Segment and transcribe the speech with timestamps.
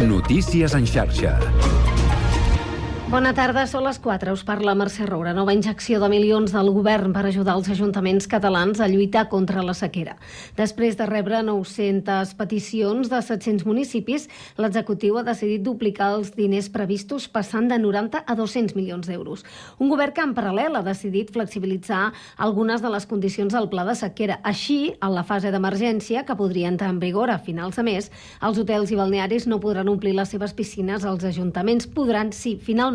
[0.00, 1.38] Notícies en xarxa.
[3.04, 4.32] Bona tarda, són les 4.
[4.32, 5.34] Us parla Mercè Roura.
[5.36, 9.74] Nova injecció de milions del govern per ajudar els ajuntaments catalans a lluitar contra la
[9.76, 10.14] sequera.
[10.56, 14.24] Després de rebre 900 peticions de 700 municipis,
[14.56, 19.44] l'executiu ha decidit duplicar els diners previstos passant de 90 a 200 milions d'euros.
[19.78, 22.08] Un govern que en paral·lel ha decidit flexibilitzar
[22.38, 24.40] algunes de les condicions del pla de sequera.
[24.42, 28.10] Així, en la fase d'emergència, que podria entrar en vigor a finals de mes,
[28.40, 32.93] els hotels i balnearis no podran omplir les seves piscines, els ajuntaments podran, sí, finalment,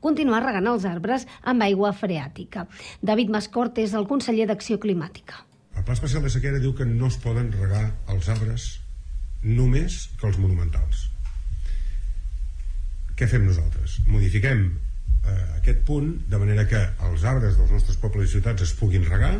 [0.00, 2.66] continuar regant els arbres amb aigua freàtica.
[3.02, 5.42] David Mascort és el conseller d'Acció Climàtica.
[5.76, 8.68] El Pla Especial de Sequera diu que no es poden regar els arbres
[9.42, 11.08] només que els monumentals.
[13.18, 13.98] Què fem nosaltres?
[14.08, 18.74] Modifiquem eh, aquest punt de manera que els arbres dels nostres pobles i ciutats es
[18.78, 19.34] puguin regar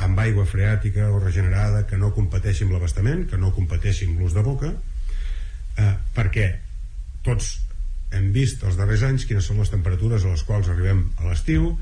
[0.00, 4.36] amb aigua freàtica o regenerada que no competeixi amb l'abastament, que no competeixi amb l'ús
[4.36, 4.72] de boca,
[5.76, 6.46] eh, perquè
[7.26, 7.58] tots
[8.16, 11.72] hem vist els darrers anys quines són les temperatures a les quals arribem a l'estiu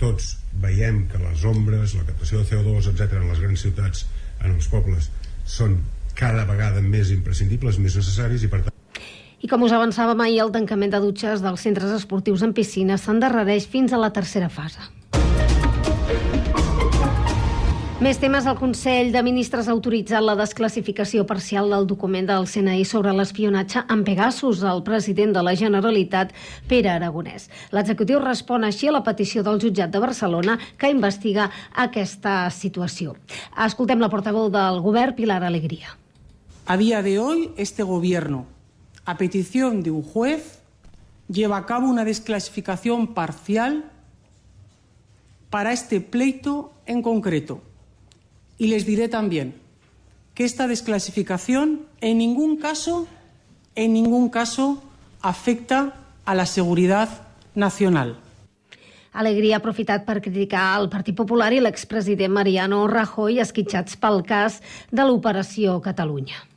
[0.00, 4.06] tots veiem que les ombres la captació de CO2, etc en les grans ciutats
[4.40, 5.10] en els pobles
[5.44, 5.80] són
[6.16, 8.76] cada vegada més imprescindibles més necessaris i per tant
[9.40, 13.68] I com us avançàvem ahir, el tancament de dutxes dels centres esportius en piscines s'endarrereix
[13.72, 14.99] fins a la tercera fase.
[18.00, 18.46] Més temes.
[18.48, 23.82] El Consell de Ministres ha autoritzat la desclassificació parcial del document del CNI sobre l'espionatge
[23.92, 26.32] en Pegasus al president de la Generalitat,
[26.70, 27.50] Pere Aragonès.
[27.76, 33.18] L'executiu respon així a la petició del jutjat de Barcelona que investiga aquesta situació.
[33.68, 35.92] Escoltem la portaveu del govern, Pilar Alegría.
[36.64, 38.46] A día de hoy, este Gobierno,
[39.04, 40.62] a petición de un juez,
[41.28, 43.84] lleva a cabo una desclasificación parcial
[45.50, 47.60] para este pleito en concreto.
[48.60, 49.54] Y les diré también
[50.34, 53.08] que esta desclasificación en ningún caso,
[53.74, 54.82] en ningún caso
[55.22, 55.94] afecta
[56.26, 57.08] a la seguridad
[57.54, 58.18] nacional.
[59.12, 64.60] Alegria ha aprofitat per criticar el Partit Popular i l'expresident Mariano Rajoy esquitxats pel cas
[64.92, 66.49] de l'Operació Catalunya.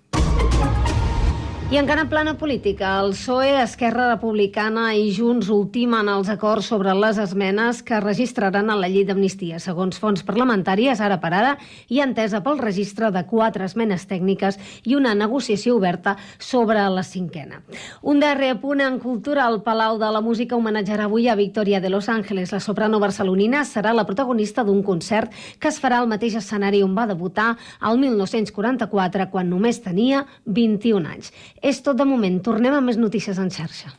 [1.72, 6.92] I encara en plana política, el PSOE, Esquerra Republicana i Junts ultimen els acords sobre
[6.94, 9.58] les esmenes que registraran a la llei d'amnistia.
[9.64, 11.54] Segons fonts parlamentàries, ara per ara,
[11.90, 17.02] hi ha entesa pel registre de quatre esmenes tècniques i una negociació oberta sobre la
[17.02, 17.64] cinquena.
[18.04, 21.90] Un darrer apunt en cultura, el Palau de la Música homenatjarà avui a Victoria de
[21.90, 22.54] Los Ángeles.
[22.54, 26.94] La soprano barcelonina serà la protagonista d'un concert que es farà al mateix escenari on
[26.94, 31.34] va debutar el 1944, quan només tenia 21 anys.
[31.64, 32.42] És tot de moment.
[32.44, 33.94] Tornem amb més notícies en xarxa.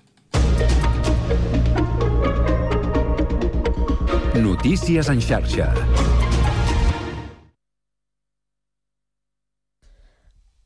[4.36, 5.70] Notícies en xarxa.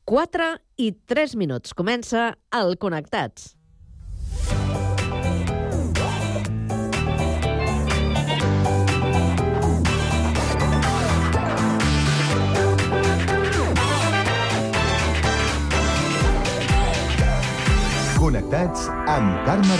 [0.09, 1.71] Quatre i tres minuts.
[1.77, 3.53] Comença el Connectats.
[18.29, 19.75] Connectats amb Carme.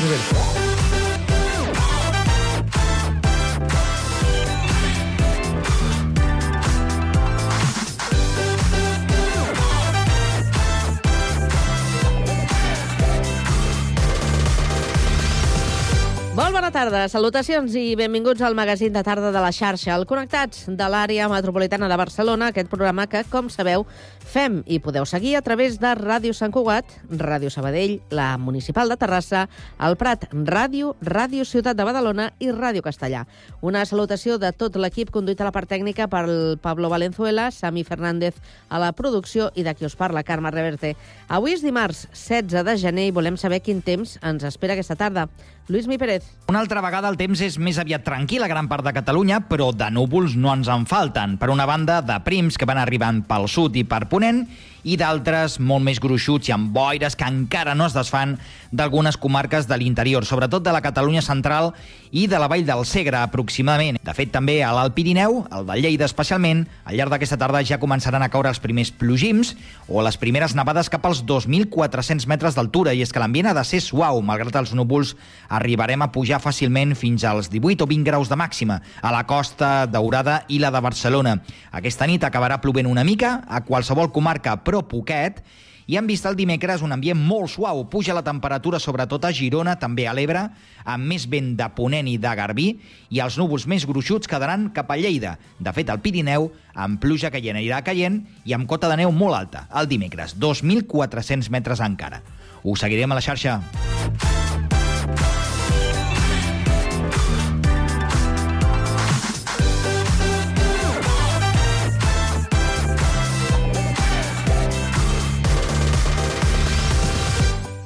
[16.39, 20.65] Molt bona tarda, salutacions i benvinguts al magazín de tarda de la xarxa, el Connectats
[20.73, 23.85] de l'àrea metropolitana de Barcelona, aquest programa que, com sabeu,
[24.29, 28.97] fem i podeu seguir a través de Ràdio Sant Cugat, Ràdio Sabadell, la Municipal de
[29.01, 29.47] Terrassa,
[29.81, 33.25] el Prat Ràdio, Ràdio Ciutat de Badalona i Ràdio Castellà.
[33.65, 38.37] Una salutació de tot l'equip conduït a la part tècnica pel Pablo Valenzuela, Sami Fernández
[38.69, 40.95] a la producció i de qui us parla, Carme Reverte.
[41.27, 45.29] Avui és dimarts 16 de gener i volem saber quin temps ens espera aquesta tarda.
[45.69, 46.25] Lluís Mi Pérez.
[46.49, 49.67] Una altra vegada el temps és més aviat tranquil a gran part de Catalunya, però
[49.69, 51.35] de núvols no ens en falten.
[51.37, 54.47] Per una banda, de prims que van arribant pel sud i per Ponent, ponen
[54.83, 58.37] i d'altres molt més gruixuts i amb boires que encara no es desfan
[58.71, 61.73] d'algunes comarques de l'interior, sobretot de la Catalunya central
[62.11, 63.99] i de la Vall del Segre, aproximadament.
[64.03, 67.79] De fet, també a l'Alt Pirineu, el de Lleida especialment, al llarg d'aquesta tarda ja
[67.81, 69.55] començaran a caure els primers plogims
[69.87, 73.65] o les primeres nevades cap als 2.400 metres d'altura, i és que l'ambient ha de
[73.65, 75.15] ser suau, malgrat els núvols
[75.49, 79.85] arribarem a pujar fàcilment fins als 18 o 20 graus de màxima a la costa
[79.89, 81.37] daurada i la de Barcelona.
[81.71, 85.41] Aquesta nit acabarà plovent una mica a qualsevol comarca, però poquet,
[85.89, 87.79] I hem vist el dimecres un ambient molt suau.
[87.89, 90.43] Puja la temperatura, sobretot a Girona, també a l'Ebre,
[90.85, 92.67] amb més vent de Ponent i de Garbí,
[93.09, 95.39] i els núvols més gruixuts quedaran cap a Lleida.
[95.57, 99.39] De fet, al Pirineu, amb pluja caient anirà caient i amb cota de neu molt
[99.39, 102.21] alta, el dimecres, 2.400 metres encara.
[102.61, 103.57] Ho seguirem a la xarxa.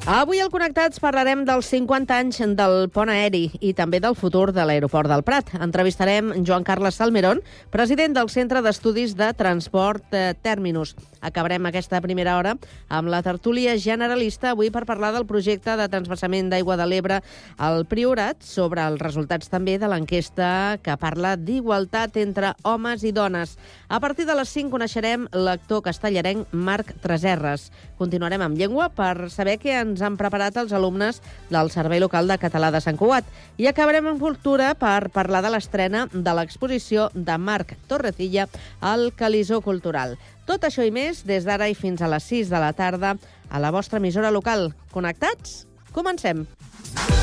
[0.03, 4.65] Avui al Connectats parlarem dels 50 anys del pont aeri i també del futur de
[4.67, 5.53] l'aeroport del Prat.
[5.63, 7.39] Entrevistarem Joan Carles Salmerón,
[7.71, 10.91] president del Centre d'Estudis de Transport eh, Terminus.
[11.23, 12.57] Acabarem aquesta primera hora
[12.91, 17.21] amb la tertúlia generalista avui per parlar del projecte de transversament d'aigua de l'Ebre
[17.55, 23.55] al Priorat sobre els resultats també de l'enquesta que parla d'igualtat entre homes i dones.
[23.88, 27.69] A partir de les 5 coneixerem l'actor castellarenc Marc Treserres.
[27.95, 32.40] Continuarem amb llengua per saber què ens han preparat els alumnes del Servei Local de
[32.42, 33.28] Català de Sant Cugat.
[33.57, 38.48] I acabarem amb cultura per parlar de l'estrena de l'exposició de Marc Torrecilla
[38.81, 40.18] al Calisó Cultural.
[40.50, 43.16] Tot això i més des d'ara i fins a les 6 de la tarda
[43.50, 44.72] a la vostra emissora local.
[44.92, 45.68] Connectats?
[45.94, 46.48] Comencem.
[46.94, 47.23] Kiss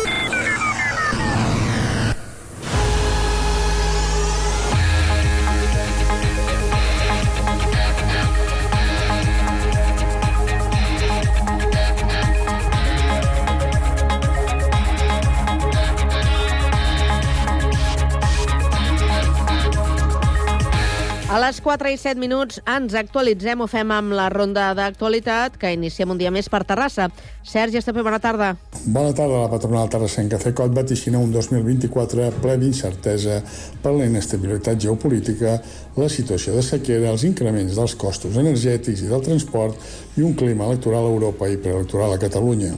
[21.51, 26.13] Les 4 i 7 minuts ens actualitzem, ho fem amb la ronda d'actualitat que iniciem
[26.13, 27.09] un dia més per Terrassa.
[27.43, 28.53] Sergi Estapé, bona tarda.
[28.85, 29.41] Bona tarda.
[29.41, 33.41] La patronal terrassenca CECOT vaticina un 2024 ple d'incertesa
[33.83, 35.57] per la inestabilitat geopolítica,
[35.99, 39.75] la situació de sequera, els increments dels costos energètics i del transport
[40.15, 42.77] i un clima electoral a Europa i preelectoral a Catalunya.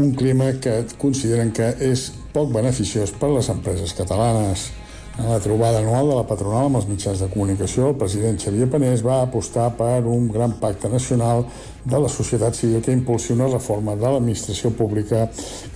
[0.00, 4.70] Un clima que consideren que és poc beneficiós per a les empreses catalanes.
[5.18, 8.68] En la trobada anual de la patronal amb els mitjans de comunicació, el president Xavier
[8.72, 11.44] Panés va apostar per un gran pacte nacional
[11.84, 15.26] de la societat civil que impulsi una reforma de l'administració pública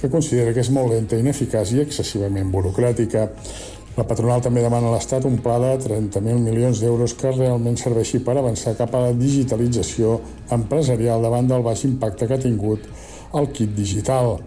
[0.00, 3.26] que considera que és molt lenta, ineficaç i excessivament burocràtica.
[3.96, 8.22] La patronal també demana a l'Estat un pla de 30.000 milions d'euros que realment serveixi
[8.24, 10.16] per avançar cap a la digitalització
[10.56, 12.88] empresarial davant del baix impacte que ha tingut
[13.36, 14.38] el kit digital.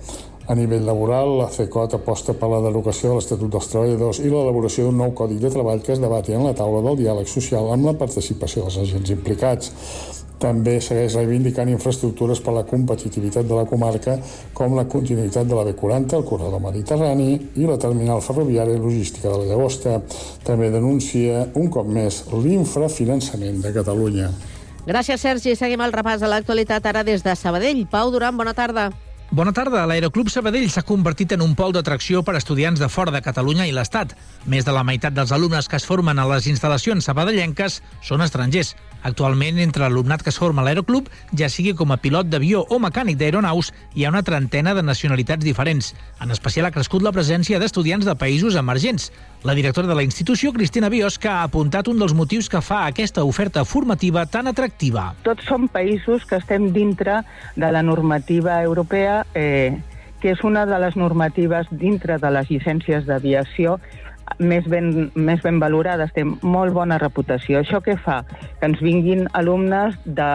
[0.50, 4.88] A nivell laboral, la CECOT aposta per la derogació de l'Estatut dels Treballadors i l'elaboració
[4.88, 7.86] d'un nou codi de treball que es debati en la taula del diàleg social amb
[7.86, 9.69] la participació dels agents implicats.
[10.42, 14.16] També segueix reivindicant infraestructures per a la competitivitat de la comarca,
[14.57, 19.30] com la continuïtat de la B40, el corredor mediterrani i la terminal ferroviària i logística
[19.30, 20.00] de la Llagosta.
[20.48, 24.31] També denuncia, un cop més, l'infrafinançament de Catalunya.
[24.90, 25.54] Gràcies, Sergi.
[25.60, 27.86] Seguim el repàs de l'actualitat ara des de Sabadell.
[27.92, 28.88] Pau Duran, bona tarda.
[29.31, 29.84] Bona tarda.
[29.86, 33.68] L'Aeroclub Sabadell s'ha convertit en un pol d'atracció per a estudiants de fora de Catalunya
[33.70, 34.15] i l'Estat.
[34.50, 38.74] Més de la meitat dels alumnes que es formen a les instal·lacions sabadellenques són estrangers.
[39.06, 42.80] Actualment, entre l'alumnat que es forma a l'Aeroclub, ja sigui com a pilot d'avió o
[42.82, 45.94] mecànic d'aeronaus, hi ha una trentena de nacionalitats diferents.
[46.20, 49.12] En especial ha crescut la presència d'estudiants de països emergents.
[49.41, 53.24] La directora de la institució, Cristina Biosca, ha apuntat un dels motius que fa aquesta
[53.24, 55.13] oferta formativa tan atractiva.
[55.24, 57.22] Tots som països que estem dintre
[57.55, 59.79] de la normativa europea, eh,
[60.19, 63.77] que és una de les normatives dintre de les llicències d'aviació
[64.43, 67.63] més ben, més ben valorades, té molt bona reputació.
[67.63, 68.25] Això què fa?
[68.60, 70.27] Que ens vinguin alumnes de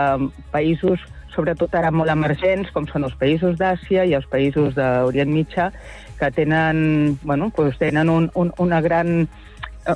[0.50, 5.70] països sobretot ara molt emergents, com són els països d'Àsia i els països d'Orient Mitjà,
[6.18, 9.28] que tenen, bueno, doncs tenen un, un, una gran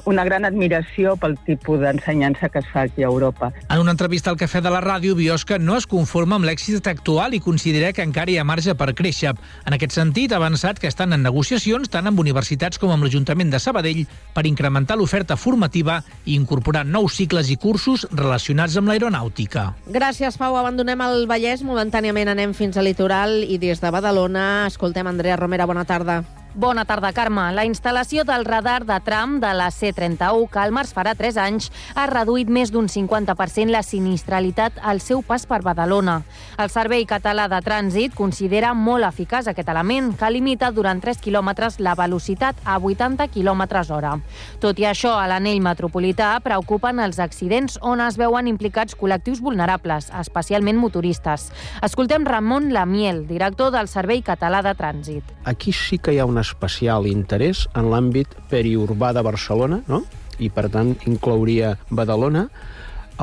[0.05, 3.53] una gran admiració pel tipus d'ensenyança que es fa aquí a Europa.
[3.69, 7.35] En una entrevista al Cafè de la Ràdio, Biosca no es conforma amb l'èxit actual
[7.35, 9.35] i considera que encara hi ha marge per créixer.
[9.67, 13.53] En aquest sentit, ha avançat que estan en negociacions tant amb universitats com amb l'Ajuntament
[13.53, 14.05] de Sabadell
[14.35, 19.73] per incrementar l'oferta formativa i incorporar nous cicles i cursos relacionats amb l'aeronàutica.
[19.87, 20.57] Gràcies, Pau.
[20.57, 21.65] Abandonem el Vallès.
[21.67, 25.67] Momentàniament anem fins al litoral i des de Badalona escoltem Andrea Romera.
[25.67, 26.23] Bona tarda.
[26.55, 27.43] Bona tarda, Carme.
[27.53, 31.69] La instal·lació del radar de tram de la C31, que al març farà 3 anys,
[31.95, 36.23] ha reduït més d'un 50% la sinistralitat al seu pas per Badalona.
[36.59, 41.79] El Servei Català de Trànsit considera molt eficaç aquest element, que limita durant 3 quilòmetres
[41.85, 44.17] la velocitat a 80 quilòmetres hora.
[44.59, 50.09] Tot i això, a l'anell metropolità preocupen els accidents on es veuen implicats col·lectius vulnerables,
[50.17, 51.53] especialment motoristes.
[51.85, 55.37] Escoltem Ramon Lamiel, director del Servei Català de Trànsit.
[55.45, 60.03] Aquí sí que hi ha especial interès en l'àmbit periurbà de Barcelona, no?
[60.39, 62.47] i per tant inclouria Badalona,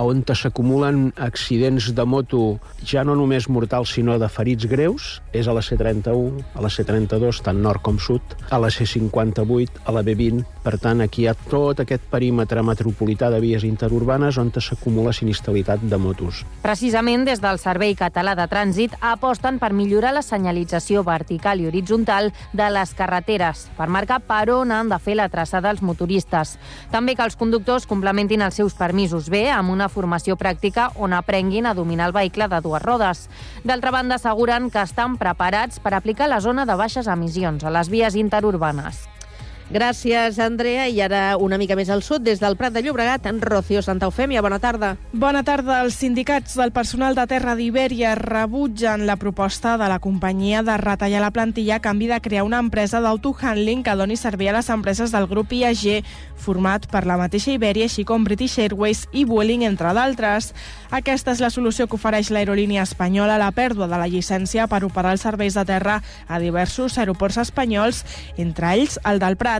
[0.03, 5.53] on s'acumulen accidents de moto ja no només mortals, sinó de ferits greus, és a
[5.55, 10.43] la C31, a la C32, tant nord com sud, a la C58, a la B20.
[10.65, 15.83] Per tant, aquí hi ha tot aquest perímetre metropolità de vies interurbanes on s'acumula sinistralitat
[15.83, 16.43] de motos.
[16.63, 22.31] Precisament des del Servei Català de Trànsit aposten per millorar la senyalització vertical i horitzontal
[22.53, 26.55] de les carreteres, per marcar per on han de fer la traçada els motoristes.
[26.91, 31.65] També que els conductors complementin els seus permisos bé amb una formació pràctica on aprenguin
[31.65, 33.25] a dominar el vehicle de dues rodes.
[33.63, 37.89] D'altra banda, asseguren que estan preparats per aplicar la zona de baixes emissions a les
[37.89, 39.14] vies interurbanes.
[39.65, 40.85] Gràcies, Andrea.
[40.87, 44.05] I ara una mica més al sud, des del Prat de Llobregat, en Rocío Santa
[44.05, 44.43] Eufèmia.
[44.45, 44.91] Bona tarda.
[45.11, 45.79] Bona tarda.
[45.81, 51.23] Els sindicats del personal de Terra d'Ibèria rebutgen la proposta de la companyia de retallar
[51.23, 55.11] la plantilla a canvi de crear una empresa d'autohandling que doni servei a les empreses
[55.11, 56.05] del grup IAG,
[56.37, 60.53] format per la mateixa Ibèria, així com British Airways i Vueling, entre d'altres.
[60.91, 64.83] Aquesta és la solució que ofereix l'aerolínia espanyola a la pèrdua de la llicència per
[64.85, 68.05] operar els serveis de terra a diversos aeroports espanyols,
[68.37, 69.54] entre ells el del Prat.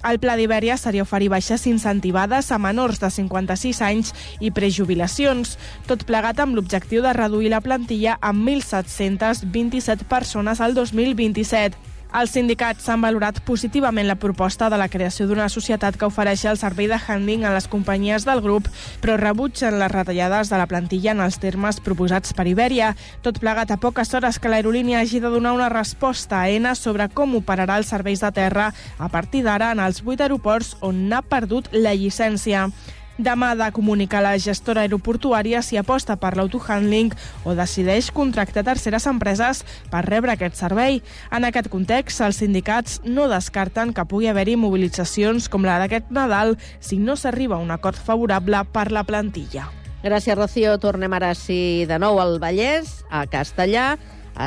[0.00, 5.58] El pla d'Ibèria seria oferir baixes incentivades a menors de 56 anys i prejubilacions,
[5.90, 11.89] tot plegat amb l'objectiu de reduir la plantilla amb 1.727 persones al 2027.
[12.10, 16.58] Els sindicats han valorat positivament la proposta de la creació d'una societat que ofereixi el
[16.58, 18.66] servei de handling a les companyies del grup,
[18.98, 22.96] però rebutgen les retallades de la plantilla en els termes proposats per Ibèria.
[23.22, 27.06] Tot plegat a poques hores que l'aerolínia hagi de donar una resposta a ENA sobre
[27.14, 31.22] com operarà els serveis de terra a partir d'ara en els vuit aeroports on n'ha
[31.22, 32.72] perdut la llicència.
[33.20, 37.10] Demà ha de comunicar la gestora aeroportuària si aposta per l'autohandling
[37.44, 39.60] o decideix contractar terceres empreses
[39.92, 41.02] per rebre aquest servei.
[41.28, 46.56] En aquest context, els sindicats no descarten que pugui haver-hi mobilitzacions com la d'aquest Nadal
[46.80, 49.68] si no s'arriba a un acord favorable per la plantilla.
[50.00, 50.78] Gràcies, Rocío.
[50.80, 53.98] Tornem ara, sí, de nou al Vallès, a Castellà.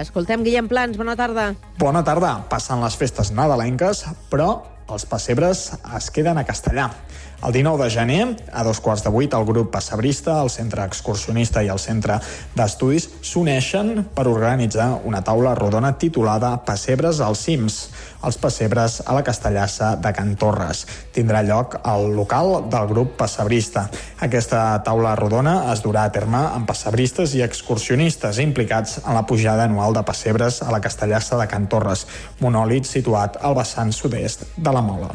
[0.01, 1.51] Escoltem Guillem Plans, bona tarda.
[1.77, 2.39] Bona tarda.
[2.49, 6.89] Passen les festes nadalenques, però els pessebres es queden a Castellà.
[7.43, 11.59] El 19 de gener, a dos quarts de vuit, el grup pessebrista, el centre excursionista
[11.59, 12.15] i el centre
[12.55, 17.81] d'estudis s'uneixen per organitzar una taula rodona titulada Pessebres als cims,
[18.23, 20.85] els pessebres a la Castellassa de Can Torres.
[21.12, 23.89] Tindrà lloc al local del grup pessebrista.
[24.23, 29.67] Aquesta taula rodona es durà a terme amb pessebristes i excursionistes implicats en la pujada
[29.67, 32.07] anual de pessebres a la Castellassa de Can Torres,
[32.39, 35.12] monòlit situat al vessant sud-est de la Mola.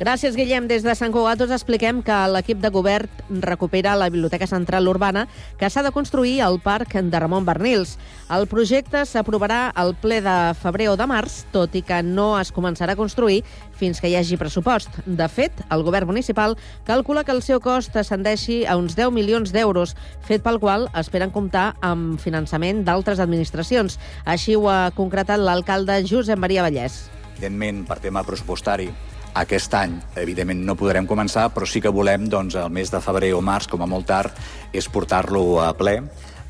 [0.00, 0.64] Gràcies, Guillem.
[0.64, 5.26] Des de Sant Cugat us expliquem que l'equip de govern recupera la Biblioteca Central Urbana
[5.60, 7.98] que s'ha de construir al Parc de Ramon Bernils.
[8.32, 12.48] El projecte s'aprovarà al ple de febrer o de març, tot i que no es
[12.48, 13.42] començarà a construir
[13.76, 14.88] fins que hi hagi pressupost.
[15.04, 16.56] De fet, el govern municipal
[16.88, 19.92] calcula que el seu cost ascendeixi a uns 10 milions d'euros,
[20.24, 24.00] fet pel qual esperen comptar amb finançament d'altres administracions.
[24.24, 27.02] Així ho ha concretat l'alcalde Josep Maria Vallès.
[27.36, 28.88] Evidentment, per tema pressupostari,
[29.34, 33.32] aquest any, evidentment, no podrem començar, però sí que volem, doncs, el mes de febrer
[33.36, 34.36] o març, com a molt tard,
[34.72, 36.00] és portar-lo a ple.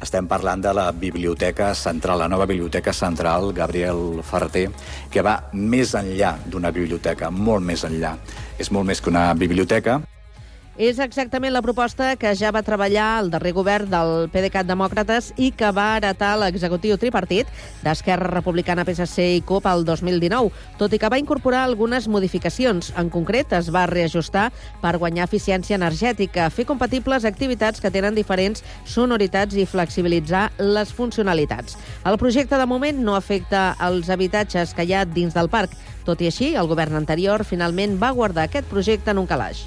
[0.01, 4.71] Estem parlant de la Biblioteca Central, la nova Biblioteca Central Gabriel Ferreter,
[5.13, 8.15] que va més enllà d'una biblioteca, molt més enllà.
[8.59, 10.01] És molt més que una biblioteca,
[10.81, 15.51] És exactament la proposta que ja va treballar el darrer govern del PDeCAT Demòcrates i
[15.53, 17.49] que va heretar l'executiu tripartit
[17.85, 20.49] d'Esquerra Republicana, PSC i CUP el 2019,
[20.81, 22.95] tot i que va incorporar algunes modificacions.
[22.97, 24.47] En concret, es va reajustar
[24.81, 31.77] per guanyar eficiència energètica, fer compatibles activitats que tenen diferents sonoritats i flexibilitzar les funcionalitats.
[32.09, 35.77] El projecte, de moment, no afecta els habitatges que hi ha dins del parc.
[36.09, 39.67] Tot i així, el govern anterior finalment va guardar aquest projecte en un calaix.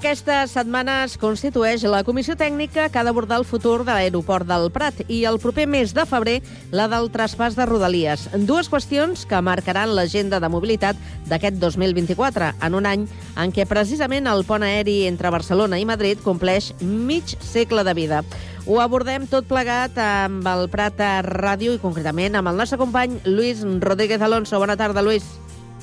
[0.00, 4.70] Aquesta setmana es constitueix la comissió tècnica que ha d'abordar el futur de l'aeroport del
[4.72, 6.38] Prat i el proper mes de febrer
[6.72, 8.22] la del traspàs de Rodalies.
[8.48, 10.96] Dues qüestions que marcaran l'agenda de mobilitat
[11.28, 13.04] d'aquest 2024, en un any
[13.36, 18.24] en què precisament el pont aeri entre Barcelona i Madrid compleix mig segle de vida.
[18.64, 23.20] Ho abordem tot plegat amb el Prat a Ràdio i concretament amb el nostre company
[23.28, 24.64] Lluís Rodríguez Alonso.
[24.64, 25.28] Bona tarda, Lluís.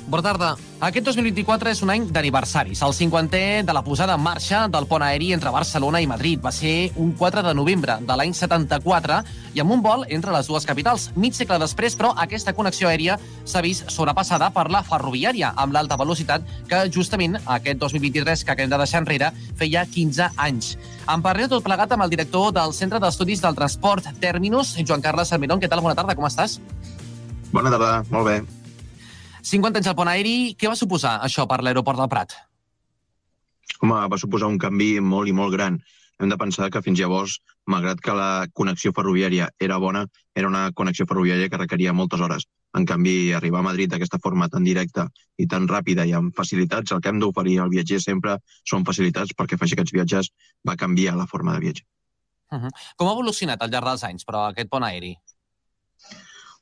[0.07, 0.53] Bona tarda.
[0.87, 2.79] Aquest 2024 és un any d'aniversaris.
[2.85, 6.39] El 50è de la posada en marxa del pont aeri entre Barcelona i Madrid.
[6.39, 9.17] Va ser un 4 de novembre de l'any 74
[9.53, 11.09] i amb un vol entre les dues capitals.
[11.19, 15.97] Mig segle després, però, aquesta connexió aèria s'ha vist sobrepassada per la ferroviària amb l'alta
[15.99, 20.77] velocitat que justament aquest 2023 que acabem de deixar enrere feia 15 anys.
[21.03, 25.35] En parlem tot plegat amb el director del Centre d'Estudis del Transport Terminus, Joan Carles
[25.35, 25.59] Salmerón.
[25.59, 25.83] Què tal?
[25.83, 26.61] Bona tarda, com estàs?
[27.51, 28.56] Bona tarda, molt bé.
[29.47, 32.33] 50 anys al pont aeri, què va suposar això per l'aeroport del Prat?
[33.79, 35.77] Home, va suposar un canvi molt i molt gran.
[36.19, 37.37] Hem de pensar que fins llavors,
[37.69, 40.03] malgrat que la connexió ferroviària era bona,
[40.35, 42.47] era una connexió ferroviària que requeria moltes hores.
[42.75, 46.91] En canvi, arribar a Madrid d'aquesta forma tan directa i tan ràpida i amb facilitats,
[46.91, 48.39] el que hem d'oferir al viatger sempre
[48.71, 50.31] són facilitats perquè faci aquests viatges
[50.67, 51.85] va canviar la forma de viatge.
[52.51, 52.71] Uh -huh.
[52.97, 55.15] Com ha evolucionat al llarg dels anys, però, aquest pont aeri?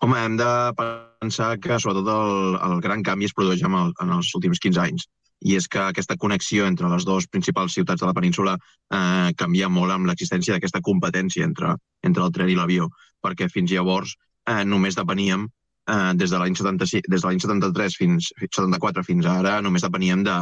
[0.06, 4.12] Home, hem de pensar que sobretot el, el gran canvi es produeix en, el, en
[4.14, 5.06] els últims 15 anys.
[5.50, 9.70] I és que aquesta connexió entre les dues principals ciutats de la península eh, canvia
[9.78, 11.72] molt amb l'existència d'aquesta competència entre,
[12.06, 12.86] entre el tren i l'avió,
[13.26, 14.14] perquè fins llavors
[14.46, 19.26] eh, només depeníem eh, des de l'any 76 des de l'any 73 fins 74 fins
[19.34, 20.38] ara només depeníem de,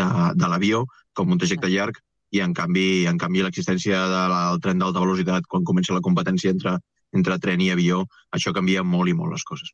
[0.00, 0.08] de,
[0.40, 2.00] de l'avió com un trajecte llarg.
[2.32, 6.78] I en canvi en canvi l'existència del tren d'alta velocitat quan comença la competència entre,
[7.12, 9.72] entre tren i avió, això canvia molt i molt les coses.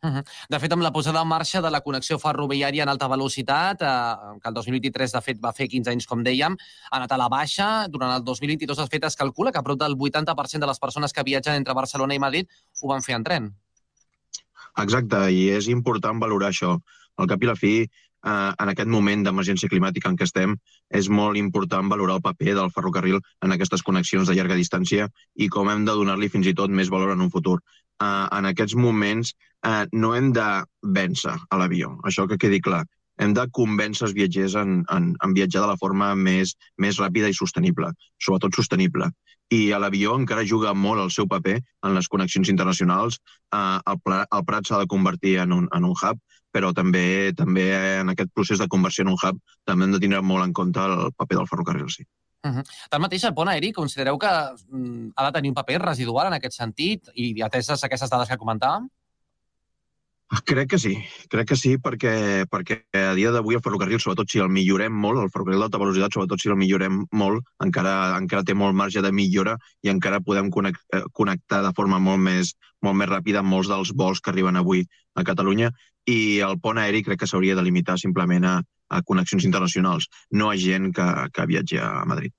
[0.00, 0.24] Uh -huh.
[0.48, 4.38] De fet, amb la posada en marxa de la connexió ferroviària en alta velocitat, eh,
[4.40, 6.56] que el 2023, de fet, va fer 15 anys, com dèiem,
[6.90, 7.88] ha anat a la baixa.
[7.88, 11.24] Durant el 2022, de fet, es calcula que prop del 80% de les persones que
[11.24, 12.46] viatgen entre Barcelona i Madrid
[12.80, 13.56] ho van fer en tren.
[14.76, 16.78] Exacte, i és important valorar això.
[17.16, 17.90] Al cap i la fi,
[18.26, 20.56] eh, en aquest moment d'emergència climàtica en què estem,
[20.90, 25.48] és molt important valorar el paper del ferrocarril en aquestes connexions de llarga distància i
[25.48, 27.58] com hem de donar-li fins i tot més valor en un futur.
[28.02, 29.34] Eh, en aquests moments
[29.66, 30.48] eh, no hem de
[30.82, 32.84] vèncer a l'avió, això que quedi clar.
[33.18, 37.30] Hem de convèncer els viatgers en, en, en viatjar de la forma més, més ràpida
[37.30, 37.90] i sostenible,
[38.22, 39.10] sobretot sostenible.
[39.50, 43.18] I a l'avió encara juga molt el seu paper en les connexions internacionals.
[43.50, 47.32] Eh, el, Pla, el Prat s'ha de convertir en un, en un hub, però també
[47.36, 47.66] també
[48.00, 50.80] en aquest procés de conversió en un hub també hem de tindre molt en compte
[50.80, 52.04] el paper del ferrocarril, sí.
[52.46, 52.64] Uh -huh.
[52.90, 54.30] Tanmateix, el pont aeri, considereu que
[54.70, 58.38] mm, ha de tenir un paper residual en aquest sentit i ateses aquestes dades que
[58.38, 58.88] comentàvem?
[60.28, 60.90] Crec que sí,
[61.32, 65.22] crec que sí, perquè, perquè a dia d'avui el ferrocarril, sobretot si el millorem molt,
[65.22, 69.08] el ferrocarril d'alta velocitat, sobretot si el millorem molt, encara, encara té molt marge de
[69.08, 72.52] millora i encara podem eh, connectar de forma molt més,
[72.84, 74.84] molt més ràpida molts dels vols que arriben avui
[75.16, 75.72] a Catalunya
[76.04, 78.58] i el pont aeri crec que s'hauria de limitar simplement a,
[78.92, 82.36] a connexions internacionals, no a gent que, que viatja a Madrid.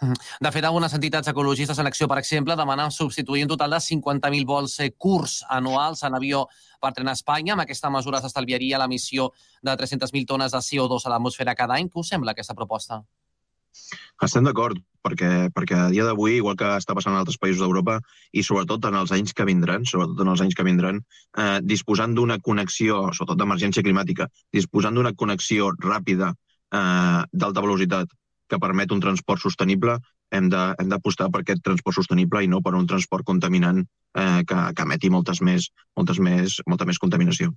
[0.00, 4.46] De fet, algunes entitats ecologistes en acció, per exemple, demanen substituir un total de 50.000
[4.48, 6.46] vols eh, curts anuals en avió
[6.80, 7.52] per tren a Espanya.
[7.52, 9.28] Amb aquesta mesura s'estalviaria l'emissió
[9.60, 11.90] de 300.000 tones de CO2 a l'atmosfera cada any.
[11.92, 13.02] Què us sembla aquesta proposta?
[14.24, 17.98] Estem d'acord, perquè, perquè a dia d'avui, igual que està passant en altres països d'Europa,
[18.32, 21.02] i sobretot en els anys que vindran, sobretot en els anys que vindran,
[21.36, 28.16] eh, disposant d'una connexió, sobretot d'emergència climàtica, disposant d'una connexió ràpida eh, d'alta velocitat
[28.50, 29.96] que permet un transport sostenible,
[30.34, 34.86] hem d'apostar per aquest transport sostenible i no per un transport contaminant eh, que, que
[34.86, 37.54] emeti moltes més, moltes més, molta més contaminació.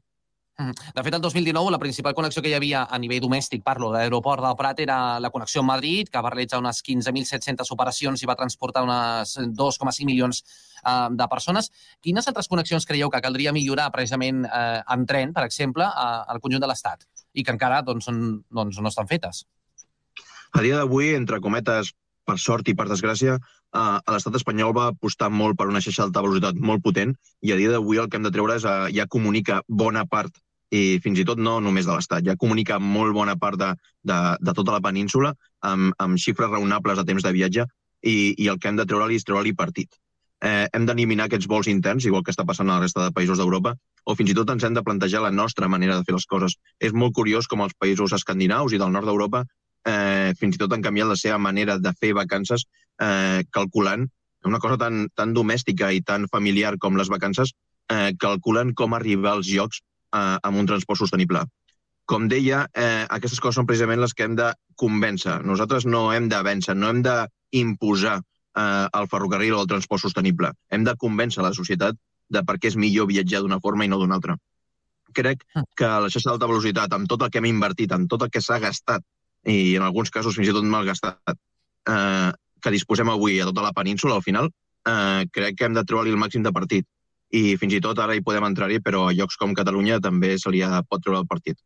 [0.59, 0.73] Mhm.
[0.93, 3.97] De fet, el 2019 la principal connexió que hi havia a nivell domèstic, parlo de
[3.97, 8.29] l'aeroport del Prat, era la connexió amb Madrid, que va realitzar unes 15.700 operacions i
[8.29, 10.43] va transportar unes 2,5 milions
[10.85, 11.71] eh, de persones.
[12.01, 16.61] Quines altres connexions creieu que caldria millorar precisament eh, en tren, per exemple, al conjunt
[16.61, 18.05] de l'Estat i que encara doncs,
[18.53, 19.47] doncs, no estan fetes?
[20.53, 21.91] A dia d'avui, entre cometes,
[22.27, 26.23] per sort i per desgràcia, eh, l'estat espanyol va apostar molt per una xarxa d'alta
[26.25, 29.07] velocitat molt potent i a dia d'avui el que hem de treure és eh, ja
[29.15, 30.37] comunica bona part
[30.73, 33.73] i fins i tot no només de l'Estat, ja comunica molt bona part de,
[34.09, 37.67] de, de tota la península amb, amb xifres raonables de temps de viatge
[38.01, 39.99] i, i el que hem de treure-li és treure-li partit.
[40.43, 43.39] Eh, hem d'eliminar aquests vols interns, igual que està passant a la resta de països
[43.39, 46.25] d'Europa, o fins i tot ens hem de plantejar la nostra manera de fer les
[46.27, 46.57] coses.
[46.83, 49.45] És molt curiós com els països escandinaus i del nord d'Europa
[49.87, 52.65] eh, fins i tot han canviat la seva manera de fer vacances
[53.01, 54.07] eh, calculant
[54.43, 57.53] una cosa tan, tan domèstica i tan familiar com les vacances,
[57.89, 61.45] eh, calculen com arribar als llocs eh, amb un transport sostenible.
[62.05, 65.39] Com deia, eh, aquestes coses són precisament les que hem de convèncer.
[65.47, 70.51] Nosaltres no hem de vèncer, no hem d'imposar eh, el ferrocarril o el transport sostenible.
[70.69, 71.95] Hem de convèncer la societat
[72.33, 74.35] de per què és millor viatjar d'una forma i no d'una altra.
[75.13, 75.43] Crec
[75.77, 78.41] que la xarxa d'alta velocitat, amb tot el que hem invertit, amb tot el que
[78.41, 79.03] s'ha gastat,
[79.45, 81.37] i en alguns casos fins i tot malgastat,
[81.89, 82.31] eh,
[82.63, 84.49] que disposem avui a tota la península, al final,
[84.87, 86.87] eh, crec que hem de trobar-li el màxim de partit.
[87.33, 90.51] I fins i tot ara hi podem entrar-hi, però a llocs com Catalunya també se
[90.53, 91.57] li ha, pot treure el partit.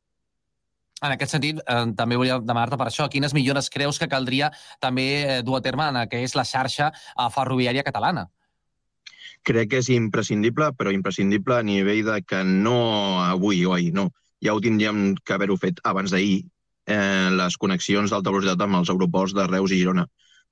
[1.03, 4.49] En aquest sentit, eh, també volia demanar-te per això, quines millores creus que caldria
[4.81, 8.27] també eh, dur a terme en el que és la xarxa eh, ferroviària catalana?
[9.47, 12.77] crec que és imprescindible, però imprescindible a nivell de que no
[13.23, 14.09] avui o ahir, no.
[14.43, 16.43] Ja ho tindríem que haver-ho fet abans d'ahir,
[16.87, 20.07] eh, les connexions d'alta velocitat amb els aeroports de Reus i Girona.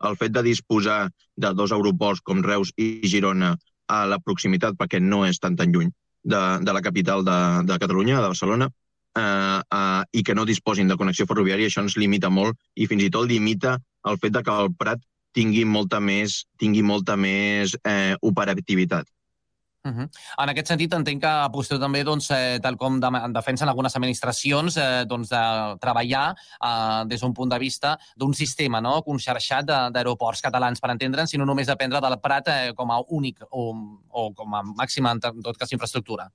[0.05, 3.55] El fet de disposar de dos aeroports com Reus i Girona
[3.87, 5.91] a la proximitat, perquè no és tan tan lluny,
[6.23, 8.69] de, de la capital de, de Catalunya, de Barcelona,
[9.15, 13.05] eh, eh, i que no disposin de connexió ferroviària, això ens limita molt i fins
[13.05, 13.77] i tot limita
[14.09, 15.01] el fet de que el Prat
[15.35, 19.07] tingui molta més, tingui molta més eh, operativitat.
[19.85, 20.09] Uh -huh.
[20.41, 24.77] En aquest sentit, entenc que aposteu també, doncs, eh, tal com de, defensen algunes administracions,
[24.77, 29.03] eh, doncs, de treballar eh, des d'un punt de vista d'un sistema no?
[29.03, 32.99] conxarxat de- d'aeroports catalans, per entendre'ns, i no només dependre del Prat eh, com a
[33.09, 33.75] únic o,
[34.09, 36.31] o com a màxima, en tot cas, infraestructura.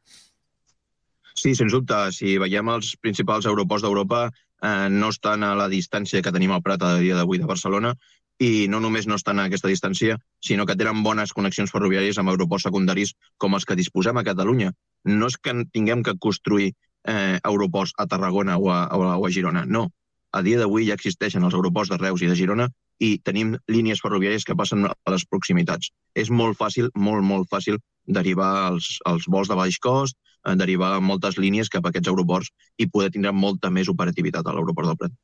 [1.35, 2.13] Sí, sens dubte.
[2.13, 4.31] Si veiem els principals aeroports d'Europa,
[4.63, 7.95] eh, no estan a la distància que tenim al Prat a dia d'avui de Barcelona
[8.41, 12.33] i no només no estan a aquesta distància, sinó que tenen bones connexions ferroviàries amb
[12.33, 14.73] aeroports secundaris com els que disposem a Catalunya.
[15.05, 16.73] No és que tinguem que construir
[17.05, 19.91] eh, aeroports a Tarragona o a, o a, o a Girona, no.
[20.33, 24.01] A dia d'avui ja existeixen els aeroports de Reus i de Girona i tenim línies
[24.01, 25.93] ferroviàries que passen a les proximitats.
[26.15, 30.97] És molt fàcil, molt, molt fàcil derivar els, els vols de baix cost, eh, derivar
[31.01, 35.01] moltes línies cap a aquests aeroports i poder tindre molta més operativitat a l'aeroport del
[35.03, 35.21] Prat.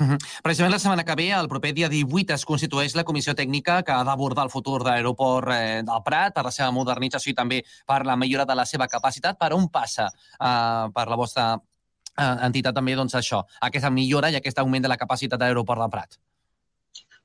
[0.00, 0.18] Uh -huh.
[0.42, 3.92] Precisament la setmana que ve, el proper dia 18, es constitueix la comissió tècnica que
[3.92, 7.64] ha d'abordar el futur de l'aeroport eh, del Prat, per la seva modernització i també
[7.86, 9.38] per la millora de la seva capacitat.
[9.38, 11.60] Per on passa eh, per la vostra
[12.18, 15.80] eh, entitat també doncs, això, aquesta millora i aquest augment de la capacitat de l'aeroport
[15.80, 16.18] del Prat?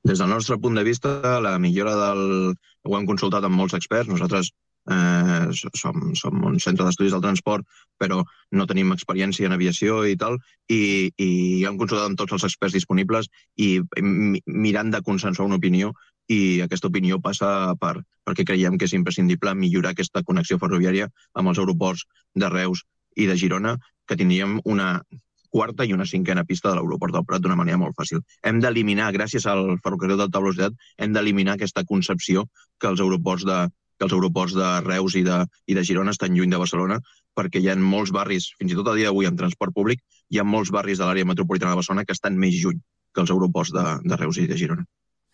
[0.03, 2.55] Des del nostre punt de vista, la millora del...
[2.83, 4.07] Ho hem consultat amb molts experts.
[4.07, 4.53] Nosaltres
[4.89, 5.47] eh,
[5.77, 7.65] som, som un centre d'estudis del transport,
[7.99, 11.29] però no tenim experiència en aviació i tal, i, i
[11.65, 15.93] hem consultat amb tots els experts disponibles i mi- mirant de consensuar una opinió
[16.29, 21.49] i aquesta opinió passa per, perquè creiem que és imprescindible millorar aquesta connexió ferroviària amb
[21.49, 22.83] els aeroports de Reus
[23.17, 23.73] i de Girona,
[24.05, 25.01] que tindríem una
[25.49, 28.21] quarta i una cinquena pista de l'aeroport del Prat d'una manera molt fàcil.
[28.45, 32.45] Hem d'eliminar, gràcies al ferrocarril d'alta velocitat, hem d'eliminar aquesta concepció
[32.77, 33.57] que els aeroports de,
[33.99, 36.99] que els aeroports de Reus i de, i de Girona estan lluny de Barcelona,
[37.35, 40.39] perquè hi ha molts barris, fins i tot a dia d'avui amb transport públic, hi
[40.39, 42.79] ha molts barris de l'àrea metropolitana de Barcelona que estan més lluny
[43.13, 44.87] que els aeroports de, de Reus i de Girona.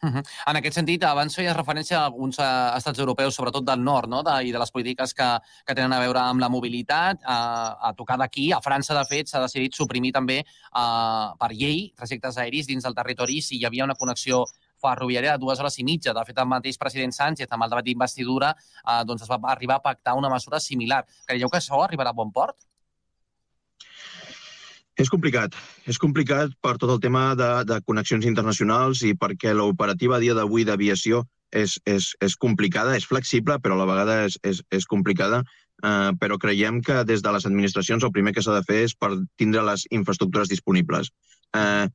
[0.04, 0.23] Uh -huh.
[0.47, 4.21] En aquest sentit, abans feies referència a alguns eh, estats europeus, sobretot del nord, no?
[4.23, 7.17] de, i de les polítiques que, que tenen a veure amb la mobilitat.
[7.23, 11.93] A, a tocar d'aquí, a França, de fet, s'ha decidit suprimir també eh, per llei
[11.95, 14.45] trajectes aeris dins del territori si hi havia una connexió
[14.85, 16.13] ferroviària de dues hores i mitja.
[16.13, 18.53] De fet, el mateix president Sánchez, amb el debat d'investidura,
[18.85, 21.03] eh, doncs es va arribar a pactar una mesura similar.
[21.25, 22.57] Creieu que això arribarà a bon port?
[24.95, 25.55] És complicat.
[25.91, 30.63] És complicat per tot el tema de, de connexions internacionals i perquè l'operativa dia d'avui
[30.67, 35.43] d'aviació és, és, és complicada, és flexible, però a la vegada és, és, és complicada.
[35.83, 38.93] Uh, però creiem que des de les administracions el primer que s'ha de fer és
[38.95, 41.11] per tindre les infraestructures disponibles.
[41.51, 41.91] Uh,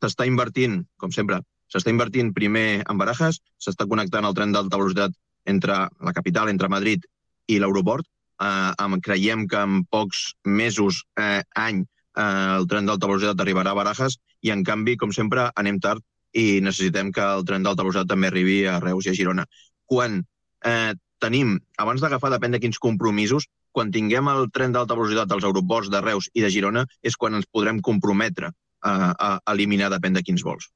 [0.00, 1.42] s'està invertint, com sempre,
[1.72, 5.16] s'està invertint primer en Barajas, s'està connectant el tren d'alta velocitat
[5.48, 7.04] entre la capital, entre Madrid
[7.48, 8.06] i l'aeroport.
[8.38, 11.80] Amb, creiem que en pocs mesos, eh, any,
[12.14, 12.26] eh,
[12.58, 16.04] el tren d'alta velocitat arribarà a Barajas i, en canvi, com sempre, anem tard
[16.38, 19.46] i necessitem que el tren d'alta velocitat també arribi a Reus i a Girona.
[19.90, 20.20] Quan
[20.64, 25.44] eh, tenim, abans d'agafar, depèn de quins compromisos, quan tinguem el tren d'alta velocitat als
[25.44, 28.52] aeroports de Reus i de Girona és quan ens podrem comprometre
[28.82, 30.70] a, a eliminar depèn de quins vols.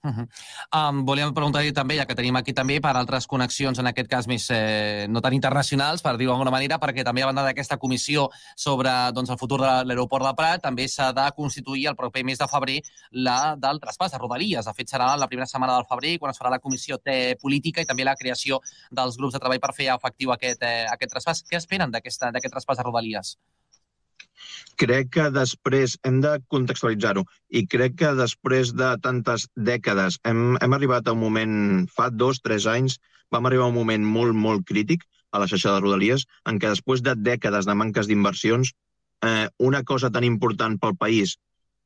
[0.00, 0.90] Uh -huh.
[0.90, 4.28] um, volíem preguntar-li també, ja que tenim aquí també, per altres connexions, en aquest cas
[4.28, 8.30] més eh, no tan internacionals, per dir-ho d'alguna manera, perquè també a banda d'aquesta comissió
[8.54, 12.38] sobre doncs, el futur de l'aeroport de Prat, també s'ha de constituir el proper mes
[12.38, 12.80] de febrer
[13.10, 14.64] la del traspàs de Rodalies.
[14.64, 16.98] De fet, serà la primera setmana del febrer, quan es farà la comissió
[17.40, 21.12] política i també la creació dels grups de treball per fer efectiu aquest, eh, aquest
[21.12, 21.44] traspàs.
[21.50, 23.36] Què esperen d'aquest traspàs de Rodalies?
[24.78, 30.76] Crec que després hem de contextualitzar-ho i crec que després de tantes dècades hem, hem
[30.76, 31.54] arribat a un moment,
[31.90, 32.98] fa dos, tres anys,
[33.34, 36.70] vam arribar a un moment molt, molt crític a la xarxa de Rodalies, en què
[36.70, 38.72] després de dècades de manques d'inversions,
[39.26, 41.36] eh, una cosa tan important pel país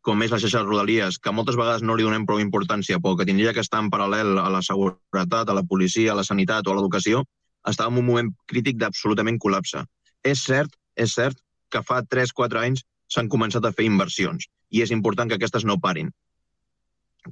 [0.02, 3.14] com és la xarxa de Rodalies, que moltes vegades no li donem prou importància, però
[3.16, 6.66] que tindria que estar en paral·lel a la seguretat, a la policia, a la sanitat
[6.66, 7.22] o a l'educació,
[7.70, 9.84] estava en un moment crític d'absolutament col·lapse.
[10.26, 11.38] És cert, és cert
[11.72, 15.80] que fa 3-4 anys s'han començat a fer inversions i és important que aquestes no
[15.80, 16.11] parin.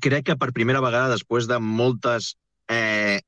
[0.04, 2.34] Crec que per primera vegada, després de moltes
[2.70, 3.20] eh,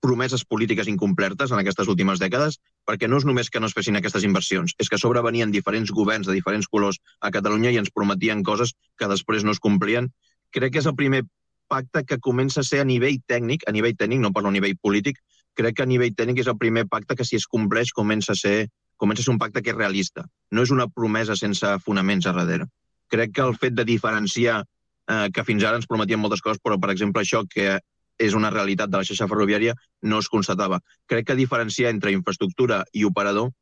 [0.00, 3.96] promeses polítiques incomplertes en aquestes últimes dècades, perquè no és només que no es fessin
[3.96, 7.80] aquestes inversions, és que a sobre venien diferents governs de diferents colors a Catalunya i
[7.80, 10.10] ens prometien coses que després no es complien.
[10.52, 11.24] Crec que és el primer
[11.68, 14.76] pacte que comença a ser a nivell tècnic, a nivell tècnic, no parlo a nivell
[14.80, 15.20] polític,
[15.58, 18.40] crec que a nivell tècnic és el primer pacte que si es compleix comença a
[18.40, 20.26] ser comença a ser un pacte que és realista.
[20.50, 22.66] No és una promesa sense fonaments a darrere.
[23.08, 24.64] Crec que el fet de diferenciar,
[25.08, 27.78] eh, que fins ara ens prometien moltes coses, però, per exemple, això que
[28.18, 30.80] és una realitat de la xarxa ferroviària, no es constatava.
[31.06, 33.52] Crec que diferenciar entre infraestructura i operador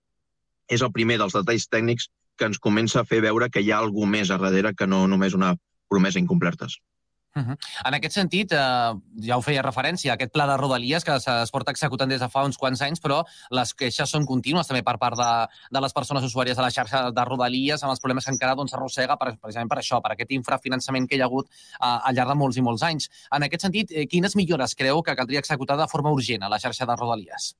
[0.68, 3.78] és el primer dels detalls tècnics que ens comença a fer veure que hi ha
[3.78, 5.54] alguna més a darrere que no només una
[5.88, 6.80] promesa incomplertes.
[7.36, 7.56] Uh -huh.
[7.84, 8.92] En aquest sentit, eh,
[9.28, 12.44] ja ho feia referència, aquest pla de Rodalies que es porta executant des de fa
[12.44, 16.24] uns quants anys, però les queixes són contínues també per part de, de les persones
[16.24, 19.68] usuàries de la xarxa de Rodalies amb els problemes que encara doncs, s'arrossega doncs, precisament
[19.68, 22.62] per això, per aquest infrafinançament que hi ha hagut eh, al llarg de molts i
[22.62, 23.10] molts anys.
[23.30, 26.58] En aquest sentit, eh, quines millores creu que caldria executar de forma urgent a la
[26.58, 27.54] xarxa de Rodalies?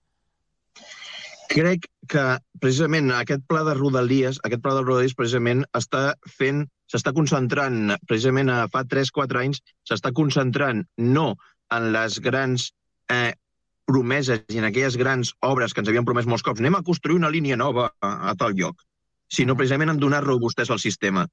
[1.51, 2.25] Crec que
[2.61, 8.51] precisament aquest pla de Rodalies, aquest pla de Rodalies precisament està fent s'està concentrant, precisament
[8.53, 11.27] a fa 3-4 anys, s'està concentrant no
[11.75, 12.69] en les grans
[13.13, 13.33] eh,
[13.87, 17.19] promeses i en aquelles grans obres que ens havien promès molts cops, anem a construir
[17.19, 18.83] una línia nova a, a tal lloc,
[19.31, 21.27] sinó precisament en donar robustesa al sistema.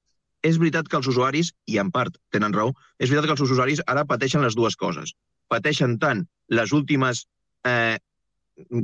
[0.44, 3.82] És veritat que els usuaris, i en part tenen raó, és veritat que els usuaris
[3.88, 5.14] ara pateixen les dues coses.
[5.50, 7.24] Pateixen tant les últimes
[7.70, 7.96] eh,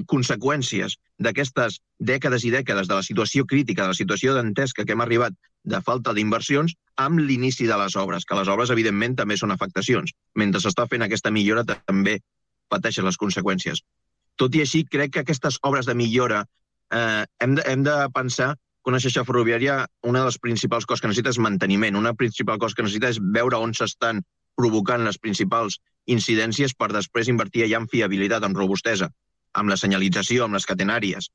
[0.09, 5.03] conseqüències d'aquestes dècades i dècades de la situació crítica, de la situació dantesca que hem
[5.03, 9.51] arribat de falta d'inversions, amb l'inici de les obres, que les obres, evidentment, també són
[9.51, 10.13] afectacions.
[10.35, 12.19] Mentre s'està fent aquesta millora, també
[12.69, 13.83] pateixen les conseqüències.
[14.39, 16.45] Tot i així, crec que aquestes obres de millora
[16.93, 21.03] eh, hem, de, hem de pensar que una xarxa ferroviària, una de les principals coses
[21.03, 21.99] que necessita és manteniment.
[21.99, 24.23] Una principal cosa que necessita és veure on s'estan
[24.57, 25.77] provocant les principals
[26.09, 29.11] incidències per després invertir allà en fiabilitat, en robustesa
[29.53, 31.29] amb la senyalització, amb les catenàries.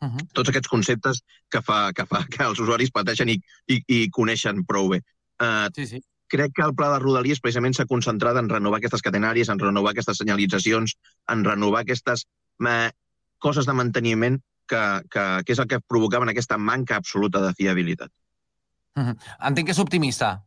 [0.00, 0.28] Uh -huh.
[0.32, 4.64] Tots aquests conceptes que fa, que fa que els usuaris pateixen i, i, i coneixen
[4.64, 5.02] prou bé.
[5.40, 6.02] Uh, sí, sí.
[6.28, 9.90] Crec que el pla de Rodalies precisament s'ha concentrat en renovar aquestes catenàries, en renovar
[9.90, 10.96] aquestes senyalitzacions,
[11.28, 12.26] en renovar aquestes
[12.60, 12.90] uh,
[13.38, 18.10] coses de manteniment que, que, que és el que provocaven aquesta manca absoluta de fiabilitat.
[18.96, 19.16] Uh -huh.
[19.48, 20.44] Entenc que és optimista.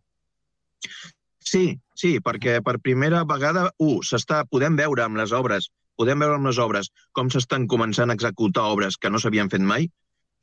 [1.40, 6.40] Sí, sí, perquè per primera vegada, un, s'està podem veure amb les obres podem veure
[6.40, 9.90] amb les obres com s'estan començant a executar obres que no s'havien fet mai,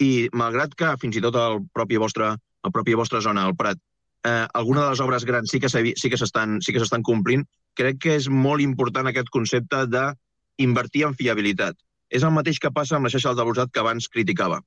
[0.01, 2.33] i malgrat que fins i tot el propi vostre,
[2.65, 3.79] el propi vostra zona, el Prat,
[4.25, 7.45] eh, alguna de les obres grans sí que sí s'estan sí que s'estan complint,
[7.77, 11.77] crec que és molt important aquest concepte d'invertir en fiabilitat.
[12.11, 14.61] És el mateix que passa amb la xarxa d'alta velocitat que abans criticava.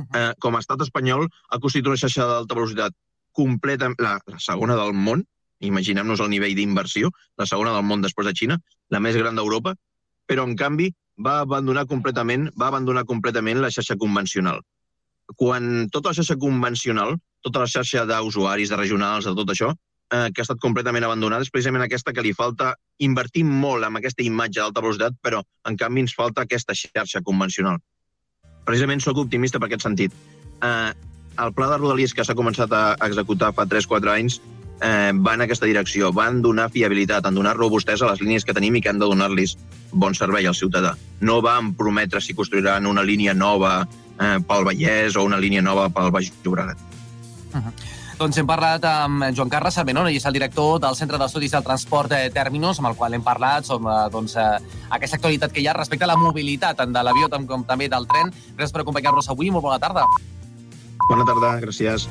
[0.00, 2.94] Eh, com a estat espanyol ha constituït una xarxa d'alta velocitat
[3.32, 5.24] completa, la, la segona del món,
[5.60, 8.56] imaginem-nos el nivell d'inversió, la segona del món després de Xina,
[8.90, 9.74] la més gran d'Europa,
[10.30, 10.92] però en canvi
[11.26, 14.62] va abandonar completament va abandonar completament la xarxa convencional.
[15.40, 19.72] Quan tota la xarxa convencional, tota la xarxa d'usuaris, de regionals, de tot això,
[20.10, 23.98] eh, que ha estat completament abandonada, és precisament aquesta que li falta invertir molt en
[23.98, 27.78] aquesta imatge d'alta velocitat, però en canvi ens falta aquesta xarxa convencional.
[28.66, 30.14] Precisament sóc optimista per aquest sentit.
[30.62, 30.92] Eh,
[31.40, 34.40] el pla de Rodalies que s'ha començat a executar fa 3-4 anys
[34.82, 38.56] eh, va en aquesta direcció, van donar fiabilitat, en donar robustesa a les línies que
[38.56, 39.56] tenim i que han de donar-los
[39.92, 40.96] bon servei al ciutadà.
[41.20, 45.88] No van prometre si construiran una línia nova eh, pel Vallès o una línia nova
[45.90, 46.78] pel Baix Llobregat.
[48.20, 51.64] Doncs hem parlat amb Joan Carles Sarmenona, i és el director del Centre d'Estudis del
[51.64, 55.70] Transport eh, Terminus, amb el qual hem parlat sobre doncs, eh, aquesta actualitat que hi
[55.70, 58.28] ha respecte a la mobilitat, tant de l'avió com, com també del tren.
[58.58, 59.48] Gràcies per acompanyar-nos avui.
[59.54, 60.04] Molt bona tarda.
[61.08, 62.10] Bona tarda, gràcies.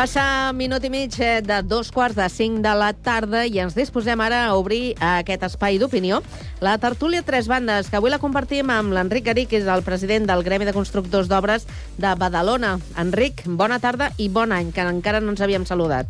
[0.00, 3.74] Passa minut i mig eh, de dos quarts de cinc de la tarda i ens
[3.76, 6.22] disposem ara a obrir aquest espai d'opinió.
[6.64, 10.24] La tertúlia Tres Bandes, que avui la compartim amb l'Enric Garí, que és el president
[10.30, 11.68] del Gremi de Constructors d'Obres
[12.00, 12.78] de Badalona.
[12.96, 16.08] Enric, bona tarda i bon any, que encara no ens havíem saludat.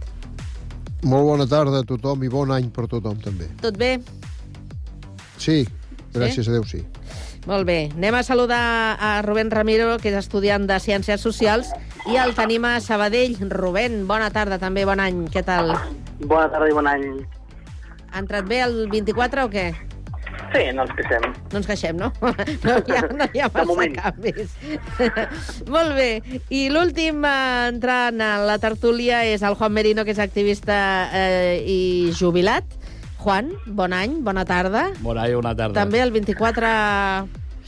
[1.02, 3.50] Molt bona tarda a tothom i bon any per tothom, també.
[3.58, 3.96] Tot bé?
[5.34, 5.64] Sí,
[6.14, 6.84] gràcies a Déu, sí.
[7.48, 7.88] Molt bé.
[7.96, 11.72] Anem a saludar a Rubén Ramiro, que és estudiant de Ciències Socials,
[12.10, 13.38] i el tenim a Sabadell.
[13.48, 15.24] Rubén, bona tarda també, bon any.
[15.32, 15.72] Què tal?
[16.20, 17.06] Bona tarda i bon any.
[18.12, 19.70] Ha entrat bé el 24 o què?
[20.50, 21.26] Sí, no ens queixem.
[21.52, 22.08] No ens queixem, no?
[22.66, 23.94] No hi ha, no hi ha massa moment.
[23.96, 24.56] canvis.
[25.74, 26.08] Molt bé.
[26.50, 30.80] I l'últim a entrar en la tertúlia és el Juan Merino, que és activista
[31.14, 31.80] eh, i
[32.18, 32.66] jubilat.
[33.20, 34.86] Juan, bon any, bona tarda.
[35.04, 35.76] Bona i bona tarda.
[35.76, 36.68] També el 24...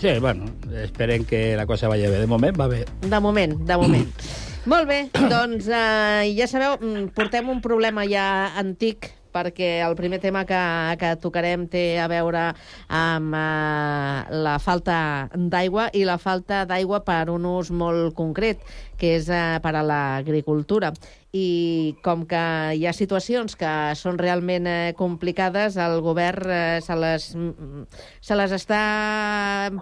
[0.00, 0.48] Sí, bueno,
[0.80, 2.22] esperem que la cosa vagi bé.
[2.22, 2.86] De moment va bé.
[3.04, 4.08] De moment, de moment.
[4.72, 8.24] Molt bé, doncs eh, ja sabeu, mm, portem un problema ja
[8.56, 10.60] antic perquè el primer tema que,
[11.00, 12.50] que tocarem té a veure
[12.92, 14.98] amb eh, la falta
[15.34, 18.62] d'aigua i la falta d'aigua per un ús molt concret,
[19.00, 20.92] que és eh, per a l'agricultura.
[21.32, 22.40] I com que
[22.76, 27.86] hi ha situacions que són realment eh, complicades, el govern eh, se, les, mm,
[28.20, 28.80] se les està,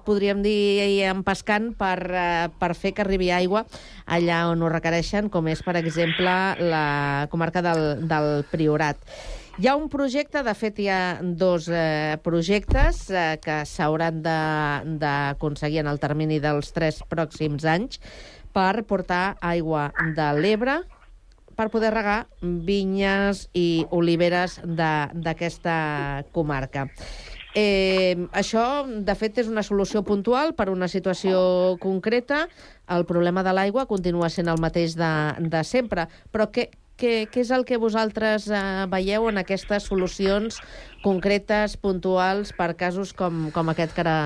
[0.06, 3.64] podríem dir, empescant per, eh, per fer que arribi aigua
[4.06, 6.36] allà on ho requereixen, com és, per exemple,
[6.70, 9.02] la comarca del, del Priorat.
[9.58, 15.82] Hi ha un projecte, de fet hi ha dos eh, projectes eh, que s'hauran d'aconseguir
[15.82, 17.98] en el termini dels tres pròxims anys
[18.54, 20.78] per portar aigua de l'Ebre
[21.60, 25.76] per poder regar vinyes i oliveres d'aquesta
[26.32, 26.88] comarca.
[27.52, 32.46] Eh, això, de fet, és una solució puntual per una situació concreta.
[32.88, 35.10] El problema de l'aigua continua sent el mateix de,
[35.52, 36.06] de sempre.
[36.32, 38.62] Però què, què, què és el que vosaltres eh,
[38.94, 40.62] veieu en aquestes solucions
[41.04, 44.18] concretes, puntuals, per casos com, com aquest que ara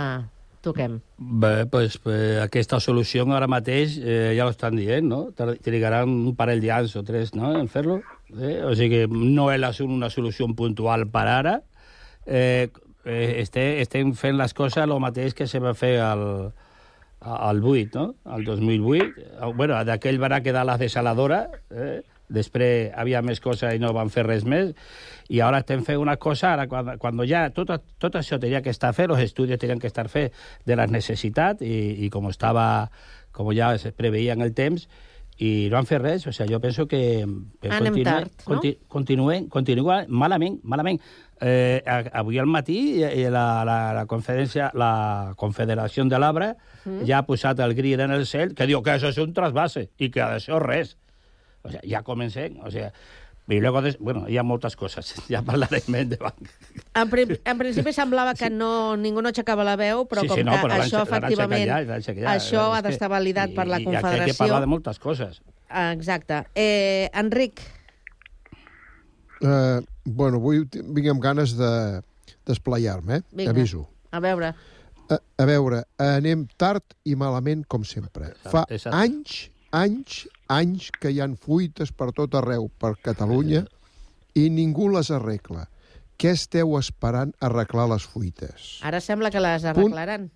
[0.64, 1.00] Toquem.
[1.18, 5.27] Bé, pues, pues, aquesta solució ara mateix eh, ja ho estan dient, no?
[5.37, 7.53] Trigaran un parell d'anys o tres no?
[7.59, 7.98] en fer-lo.
[8.33, 8.62] Eh?
[8.64, 11.59] O sigui que no és una solució puntual per ara.
[12.24, 12.70] Eh,
[13.05, 16.55] eh, este, estem fent les coses el mateix que se va fer al,
[17.20, 18.14] al 8, no?
[18.24, 19.05] Al 2008.
[19.05, 22.00] Eh, Bueno, d'aquell van quedar la desaladora, eh?
[22.35, 24.75] Després havia més coses i no van fer res més,
[25.33, 28.75] i ara estem fent una cosa, ara quan, quan ja tot, tot això tenia que
[28.75, 30.35] estar fet, els estudis tenien que estar fet
[30.66, 32.90] de les necessitats, i, i com estava,
[33.33, 34.88] com ja es preveia en el temps,
[35.42, 37.25] i no han fet res, o sigui, jo penso que...
[37.25, 38.44] Anem continue- tard, no?
[38.52, 41.00] conti, continuen, continua malament, malament.
[41.42, 41.83] Eh,
[42.15, 46.54] avui al matí eh, la, la, la, conferència, la Confederació de l'Arbre
[46.85, 47.06] Mm.
[47.08, 49.87] ja ha posat el grit en el cel que diu que això és un trasbase
[49.96, 50.98] i que això res.
[51.65, 52.90] O sigui, ja comencem, o sigui,
[53.48, 56.48] i luego, des, bueno, hi ha moltes coses, ja parlarem de banc.
[56.96, 60.40] En, pri en principi semblava que no, ningú no aixecava la veu, però Sí, com
[60.40, 62.33] sí, no, que però això, efectivament, ja.
[62.33, 64.38] això ha d'estar validat per la I, i aquí hay que Confederació.
[64.44, 65.40] parlar de moltes coses.
[65.69, 66.44] Exacte.
[66.54, 67.60] Eh, Enric,
[69.44, 71.71] Eh, bueno, avui vinc amb ganes de
[72.46, 73.48] d'esplayar-me, eh?
[73.48, 73.87] Aviso.
[74.12, 74.54] a veure.
[75.10, 78.31] A, a veure, anem tard i malament, com sempre.
[78.44, 78.96] Fa exacte.
[78.96, 83.64] anys, anys, anys que hi han fuites per tot arreu, per Catalunya,
[84.38, 85.66] i ningú les arregla.
[86.20, 88.79] Què esteu esperant a arreglar les fuites?
[88.87, 90.29] Ara sembla que les arreglaran.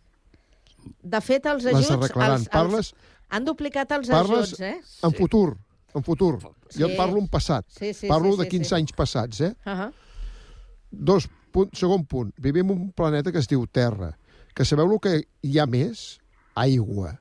[1.02, 1.94] De fet, els Les ajuts...
[1.94, 2.40] arreglaran.
[2.40, 2.92] Els, els, Parles-
[3.30, 4.76] han duplicat els Parles ajuts, eh?
[5.06, 5.56] en futur,
[5.94, 6.32] en futur.
[6.68, 6.82] Sí.
[6.82, 7.66] Jo en parlo en passat.
[7.72, 8.74] Sí, sí, parlo sí, de sí, 15 sí.
[8.76, 9.54] anys passats, eh?
[9.64, 9.92] Uh -huh.
[10.90, 12.32] Dos, punt, segon punt.
[12.38, 14.16] Vivim en un planeta que es diu Terra.
[14.54, 16.18] Que sabeu el que hi ha més?
[16.54, 17.20] Aigua.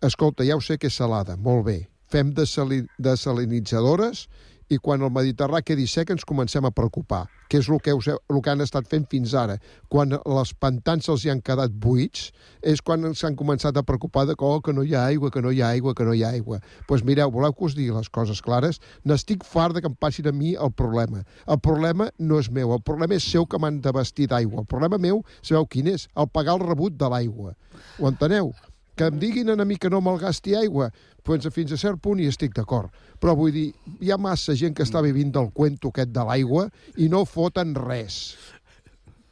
[0.00, 1.78] Escolta, ja ho sé que és salada, molt bé.
[2.08, 4.28] Fem desali desalinitzadores
[4.70, 8.06] i quan el Mediterrà quedi sec ens comencem a preocupar, que és el que, us,
[8.06, 9.56] el que han estat fent fins ara.
[9.90, 12.28] Quan les pantans se'ls hi han quedat buits,
[12.62, 15.50] és quan s'han començat a preocupar de oh, que no hi ha aigua, que no
[15.50, 16.60] hi ha aigua, que no hi ha aigua.
[16.60, 18.78] Doncs pues mireu, voleu que us digui les coses clares?
[19.02, 21.24] N'estic fart de que em passin a mi el problema.
[21.48, 24.62] El problema no és meu, el problema és seu que m'han de vestir d'aigua.
[24.62, 26.06] El problema meu, sabeu quin és?
[26.14, 27.56] El pagar el rebut de l'aigua.
[27.98, 28.52] Ho enteneu?
[28.98, 30.90] Que em diguin a mi que no malgasti aigua,
[31.24, 32.90] doncs fins a cert punt hi estic d'acord.
[33.22, 33.68] Però vull dir,
[34.02, 36.68] hi ha massa gent que està vivint del cuento aquest de l'aigua
[36.98, 38.36] i no foten res.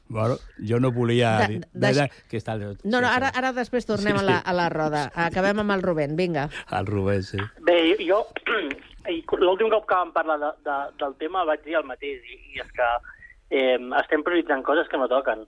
[0.08, 1.32] Bueno, jo no volia...
[1.40, 2.54] De- dir- de- de- que està
[2.84, 4.42] No, no, ara, ara després tornem Sí, a, la, sí.
[4.46, 5.00] a la roda.
[5.18, 6.48] Acabem amb el Rubén, vinga.
[6.78, 7.38] el Rubén, sí.
[7.66, 8.20] Bé, jo,
[9.10, 12.38] i l'últim cop que vam parlar de, de, del tema vaig dir el mateix, i,
[12.54, 12.86] i és que
[13.50, 15.42] eh, estem prioritzant coses que no toquen.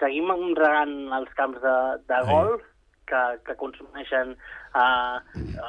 [0.00, 1.74] Seguim regant els camps de,
[2.10, 2.60] de golf,
[3.06, 5.18] que, que consumeixen eh,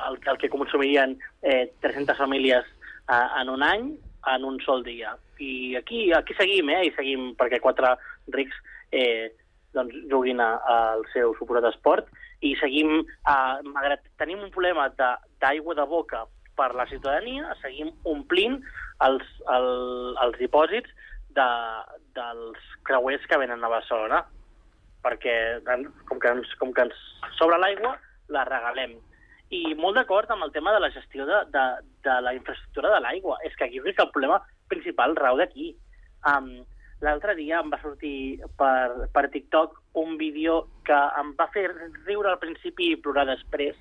[0.08, 2.66] el, el que consumirien eh, 300 famílies
[3.10, 3.94] eh, en un any
[4.36, 5.16] en un sol dia.
[5.40, 6.86] I aquí, aquí seguim, eh?
[6.88, 7.96] I seguim perquè quatre
[8.34, 8.56] rics
[8.92, 9.32] eh,
[9.76, 12.08] doncs, juguin al seu suposat esport
[12.46, 16.26] i seguim, eh, malgrat tenim un problema d'aigua de, de boca
[16.56, 18.62] per la ciutadania, seguim omplint
[19.04, 19.70] els, el,
[20.24, 20.92] els dipòsits
[21.36, 21.50] de,
[22.16, 24.24] dels creuers que venen a Barcelona
[25.06, 25.36] perquè
[26.10, 27.02] com que ens, com que ens
[27.38, 27.96] sobra l'aigua,
[28.34, 28.98] la regalem.
[29.54, 31.66] I molt d'acord amb el tema de la gestió de, de,
[32.08, 33.38] de la infraestructura de l'aigua.
[33.46, 34.42] És que aquí crec que el problema
[34.72, 35.76] principal rau d'aquí.
[36.26, 36.66] Um,
[37.04, 41.68] L'altre dia em va sortir per, per TikTok un vídeo que em va fer
[42.08, 43.76] riure al principi i plorar després.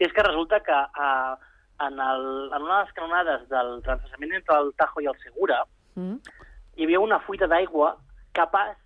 [0.00, 1.38] I és que resulta que uh,
[1.86, 5.62] en, el, en una de les canonades del transvasament entre el Tajo i el Segura
[5.94, 6.20] Mm.
[6.76, 7.96] hi havia una fuita d'aigua
[8.36, 8.76] capaç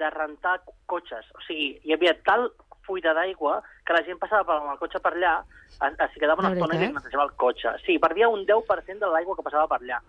[0.00, 0.56] de rentar
[0.90, 1.28] cotxes.
[1.36, 2.48] O sigui, hi havia tal
[2.86, 5.34] fuita d'aigua que la gent passava per amb el cotxe per allà,
[5.70, 7.76] es, es quedava una estona i li netejava el cotxe.
[7.84, 10.00] Sí, perdia un 10% de l'aigua que passava per allà.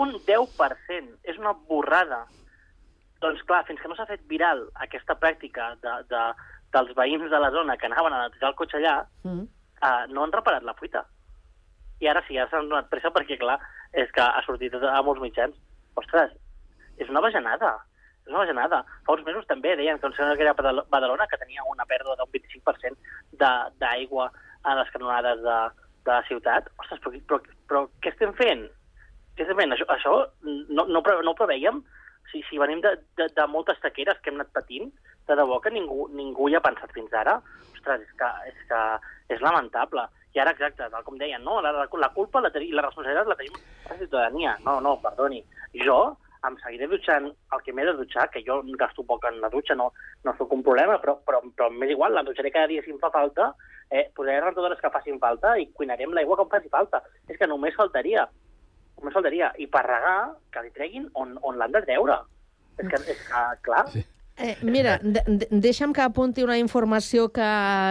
[0.00, 1.16] Un 10%.
[1.28, 2.22] És una borrada.
[3.20, 6.22] Doncs clar, fins que no s'ha fet viral aquesta pràctica de, de,
[6.72, 9.44] dels veïns de la zona que anaven a netejar el cotxe allà, Mm.
[9.82, 11.04] uh, no han reparat la fuita.
[12.00, 13.58] I ara sí, ara s'han donat pressa perquè, clar,
[13.92, 15.56] és que ha sortit a molts mitjans.
[16.00, 16.32] Ostres,
[16.96, 17.74] és una bajanada.
[18.30, 18.84] És una bajanada.
[19.06, 22.30] Fa uns mesos també deien que senyor que era Badalona que tenia una pèrdua d'un
[22.30, 22.96] 25%
[23.32, 24.30] de- d'aigua
[24.62, 25.56] a les canonades de,
[26.06, 26.68] de la ciutat.
[26.78, 28.68] Ostres, però, però, però què estem fent?
[29.34, 29.74] Què estem fent?
[29.74, 30.14] Això, això
[30.46, 31.82] no, no, no ho preveiem?
[32.30, 34.92] Si, si venim de, de, de moltes taqueres que hem anat patint,
[35.26, 37.40] de debò que ningú, ningú hi ha pensat fins ara,
[37.74, 38.80] ostres, és que, és que
[39.34, 40.06] és lamentable.
[40.36, 43.38] I ara, exacte, tal com deien, no, la, la, la culpa la, la responsabilitat la
[43.40, 43.56] tenim
[43.90, 44.54] la ciutadania.
[44.62, 45.42] No, no, perdoni.
[45.82, 45.98] Jo
[46.48, 49.76] em seguiré dutxant el que m'he de dutxar, que jo gasto poc en la dutxa,
[49.76, 49.90] no,
[50.24, 53.00] no sóc un problema, però, però, però m'és igual, la dutxaré cada dia si em
[53.02, 53.50] fa falta,
[53.90, 57.02] eh, posaré rentadores que facin falta i cuinaré amb l'aigua que em faci falta.
[57.28, 58.28] És que només faltaria.
[59.00, 59.50] Només faltaria.
[59.58, 60.16] I per regar,
[60.52, 62.22] que li treguin on, on l'han de treure.
[62.78, 64.06] És que, és que clar, sí.
[64.40, 67.46] Eh, mira, de, de, deixa'm que apunti una informació que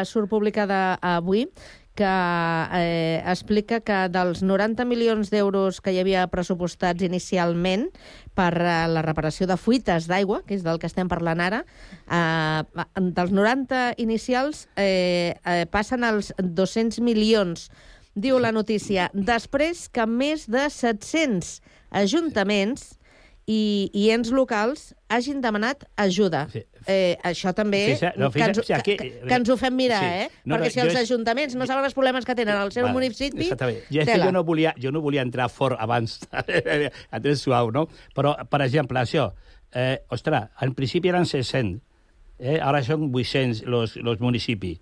[0.09, 1.43] surt publicada avui,
[1.99, 2.07] que
[2.79, 7.89] eh, explica que dels 90 milions d'euros que hi havia pressupostats inicialment
[8.37, 11.63] per eh, la reparació de fuites d'aigua, que és del que estem parlant ara,
[12.07, 17.67] eh, dels 90 inicials eh, eh, passen als 200 milions,
[18.15, 21.59] diu la notícia, després que més de 700
[21.99, 22.98] ajuntaments
[23.49, 26.43] i, i ens locals hagin demanat ajuda.
[26.53, 26.61] Sí.
[26.85, 30.05] Eh, això també Fixa- no, que, ens, aquí- que, que ens ho fem mirar, Sí.
[30.05, 30.29] eh?
[30.45, 32.71] No, no, Perquè si jo els és- ajuntaments no saben els problemes que tenen al
[32.71, 33.81] seu Vale, municipi, Exactament.
[33.89, 36.19] És que jo, no volia, jo no volia entrar fort abans,
[37.11, 37.87] a tres suau, no?
[38.15, 39.31] Però, per exemple, això,
[39.73, 41.81] eh, ostres, en principi eren 600,
[42.39, 42.59] eh?
[42.61, 44.79] ara són 800 los, los municipis.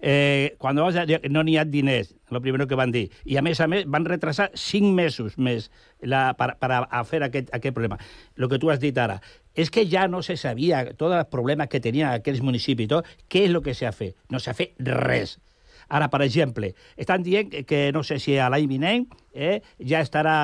[0.00, 3.10] Eh, quan vas a, no n'hi ha diners, lo primero que van dir.
[3.24, 5.68] I, a més a més, van retrasar 5 mesos més
[6.00, 8.00] la, per, per a, fer aquest, aquest problema.
[8.36, 9.20] Lo que tu has dit ara,
[9.54, 13.14] és que ja no se sabia tots els problemes que tenien aquells municipis, i tot,
[13.28, 14.16] què és el que s'ha fet?
[14.32, 15.36] No s'ha fet res.
[15.90, 20.34] Ara, per exemple, estan dient que, no sé si a l'any vinent eh, ja estarà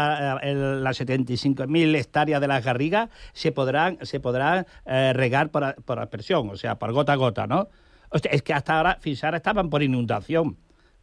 [0.43, 5.77] eh, el, les 75.000 hectàrees de la Garriga se podran, se podran eh, regar per,
[5.87, 7.69] per aspersión, o sea, per gota a gota, ¿no?
[8.17, 10.43] Hostia, es que hasta ahora, fins ara estaven per inundació.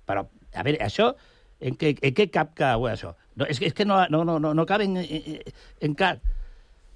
[0.06, 1.14] Però, a veure, això,
[1.64, 3.14] en què, en què cap cau això?
[3.36, 5.40] No, que- és que no, no, no, no, caben en, en,
[5.80, 6.20] en cap.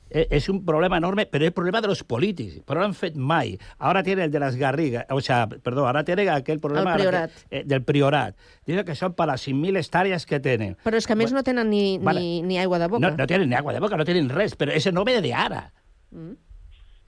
[0.09, 2.63] Eh, És un problema enorme, pero es el problema de los políticos.
[2.65, 3.57] Pero no han fet mai.
[3.77, 7.31] Ahora tiene el de las Garrigas, o sea, perdón, ahora tiene aquel problema El priorat.
[7.51, 8.35] eh, del priorat.
[8.65, 10.77] Dice que son para las 5.000 hectáreas que tienen.
[10.85, 12.21] Però és que a més no tenen ni, Vale.
[12.21, 13.03] ni, ni aigua de boca.
[13.09, 15.33] No, no tienen ni agua de boca, no tienen res, però ese no ve de
[15.33, 15.73] ara.
[16.11, 16.37] Mm.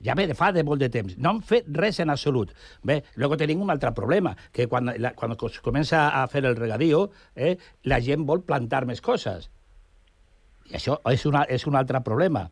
[0.02, 1.18] Ja ve de fa de molt de temps.
[1.18, 2.54] No han fet res en absolut.
[2.84, 6.56] Bé, luego tenim un altre problema, que quan, la, quan es comença a fer el
[6.56, 9.50] regadío, eh, la gent vol plantar més coses.
[10.70, 12.50] I això és, una, és un altre problema.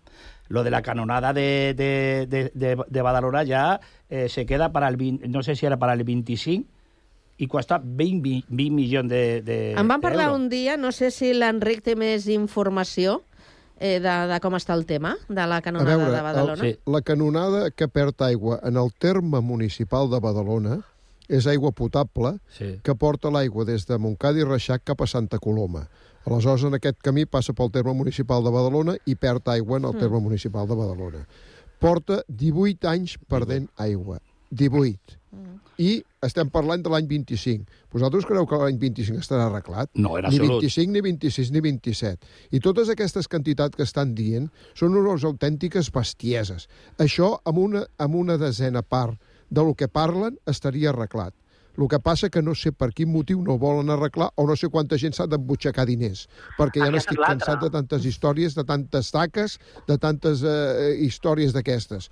[0.49, 3.79] Lo de la canonada de, de, de, de, de Badalona ja
[4.09, 6.65] eh, se queda para el 20, no sé si era para el 25
[7.37, 11.11] i costa 20, vi- 20 milions de, de Em van parlar un dia, no sé
[11.11, 13.19] si l'Enric té més informació
[13.79, 16.63] eh, de, de com està el tema, de la A canonada veure, de Badalona.
[16.67, 20.79] el, la canonada que perd aigua en el terme municipal de Badalona
[21.29, 22.79] és aigua potable sí.
[22.83, 25.87] que porta l'aigua des de Montcada i Reixac cap a Santa Coloma.
[26.25, 29.93] Aleshores, en aquest camí passa pel terme municipal de Badalona i perd aigua en el
[29.95, 29.99] Mm.
[29.99, 31.25] terme municipal de Badalona.
[31.79, 34.19] Porta 18 anys perdent aigua.
[34.51, 35.17] 18.
[35.31, 35.55] Mm.
[35.77, 35.89] I
[36.25, 37.65] estem parlant de l'any 25.
[37.93, 39.91] Vosaltres creu que l'any 25 estarà arreglat?
[39.93, 40.63] No, en ni absolut.
[40.65, 42.31] 25, ni 26, ni 27.
[42.57, 46.67] I totes aquestes quantitats que estan dient són unes autèntiques bestieses.
[47.03, 49.19] Això, amb una, amb una desena part
[49.49, 51.35] de lo que parlen, estaria arreglat.
[51.77, 54.65] El que passa que no sé per quin motiu no volen arreglar o no sé
[54.73, 56.23] quanta gent s'ha d'embutxacar diners,
[56.57, 62.09] perquè ja n'estic cansat de tantes històries, de tantes taques, de tantes eh, històries d'aquestes.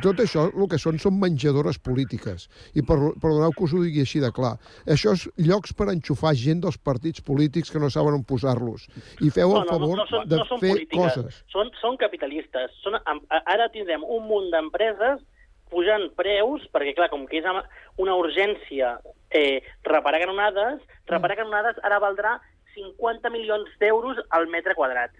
[0.00, 2.46] Tot això el que són són menjadores polítiques.
[2.74, 4.54] I per, perdoneu que us ho digui així de clar.
[4.86, 8.86] Això és llocs per enxufar gent dels partits polítics que no saben on posar-los.
[9.20, 11.42] I feu el favor són, de no són fer polítiques, coses.
[11.52, 12.72] Són, són capitalistes.
[12.80, 12.96] Són,
[13.44, 15.20] ara tindrem un munt d'empreses
[15.72, 17.46] pujant preus, perquè, clar, com que és
[18.00, 18.94] una urgència
[19.30, 22.38] eh, reparar canonades, reparar canonades ara valdrà
[22.74, 25.10] 50 milions d'euros al metre quadrat.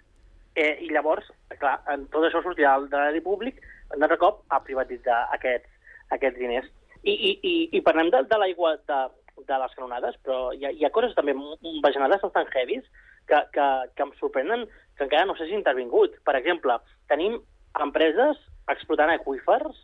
[0.55, 1.25] Eh, I llavors,
[1.59, 3.57] clar, en tot això sortirà del- de l'àrea públic
[3.95, 5.69] un altre cop a privatitzar aquests,
[6.15, 6.69] aquests diners.
[7.03, 8.99] I, i, i, i parlem de, de l'aigua de,
[9.47, 11.35] de les canonades, però hi ha, hi ha coses també
[11.83, 12.85] bajanades bastant heavies
[13.27, 13.65] que, que,
[13.95, 14.65] que em sorprenen
[14.97, 16.15] que encara no s'hagi intervingut.
[16.27, 16.77] Per exemple,
[17.11, 17.39] tenim
[17.83, 18.39] empreses
[18.71, 19.79] explotant aqüífers,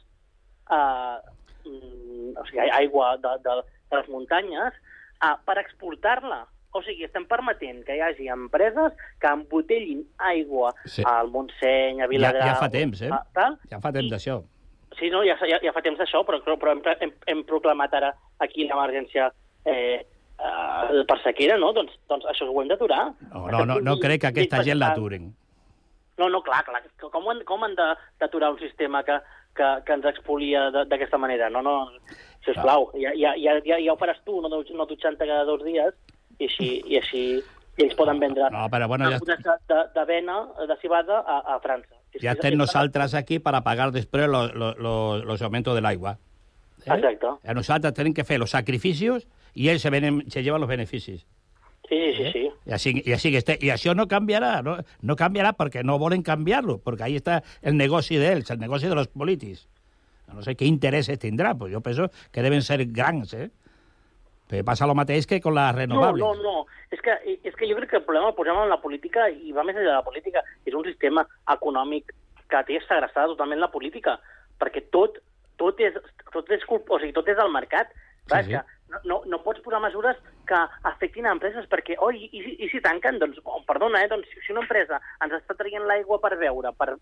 [0.71, 1.17] eh,
[1.65, 3.57] mm, o sigui, aigua de, de,
[3.91, 4.79] de les muntanyes,
[5.19, 6.45] eh, per exportar-la.
[6.71, 11.01] O sigui, estem permetent que hi hagi empreses que embotellin aigua Sí.
[11.05, 12.47] al Montseny, a Ja, Viladrau...
[12.47, 13.09] ja fa temps, eh?
[13.11, 14.43] a- Tal, Ja fa temps d'això.
[14.99, 18.13] Sí, no, ja, ja, ja fa temps d'això, però, però hem, hem, hem proclamat ara
[18.39, 19.31] aquí l'emergència
[19.65, 21.71] eh, eh, per sequera, no?
[21.73, 23.13] Doncs, doncs això ho hem d'aturar.
[23.33, 25.31] No, no, no, no crec que aquesta gent l'aturen.
[26.19, 26.83] No, no, clar, clar.
[26.99, 29.17] Com, han- com han d'aturar un sistema que,
[29.55, 31.49] que, que ens expolia d'aquesta manera?
[31.49, 31.87] No, no,
[32.45, 35.93] sisplau, ja, ja, ja, ja, ja ho faràs tu, no, no dutxant-te cada dos dies,
[36.39, 37.23] i així, i així
[37.79, 39.37] i ells poden vendre No, però bueno, ja, de,
[39.71, 41.95] de, de vena, de cibada, a, a França.
[42.11, 46.17] És ja estem nosaltres aquí para pagar després lo, lo, lo, los aumentos del agua.
[46.85, 46.91] ¿eh?
[46.95, 47.39] Exacto.
[47.45, 51.25] A nosaltres tenim que fer los sacrificios i ells se, venen, se llevan los beneficis.
[51.89, 52.43] Sí, sí, sí.
[52.69, 55.97] I així, i així que este, i això no canviarà, no, no canviarà perquè no
[56.01, 59.65] volen canviar-lo, perquè ahí està el negoci d'ells, el negoci de los polítics.
[60.29, 63.49] No sé qué intereses tindrà, pues jo penso que deben ser grans, eh?
[64.49, 66.23] Però passa el mateix que con les renovables.
[66.25, 66.65] No, no, no.
[66.89, 67.13] És que,
[67.45, 69.77] és que jo crec que el problema el posem en la política i va més
[69.77, 70.41] enllà de la política.
[70.65, 72.09] És un sistema econòmic
[72.49, 74.17] que té segrestada totalment la política,
[74.59, 75.21] perquè tot
[75.59, 75.95] tot és,
[76.31, 76.87] tot és, culp...
[76.89, 77.89] o sigui, tot és del mercat.
[78.29, 78.55] Clar, Sí, sí.
[78.55, 82.41] Que no, no, no pots posar mesures que afectin a empreses perquè, oh, i, i,
[82.45, 83.19] si- i si tanquen?
[83.21, 86.95] Doncs, oh, perdona, eh, doncs, si, una empresa ens està traient l'aigua per beure, per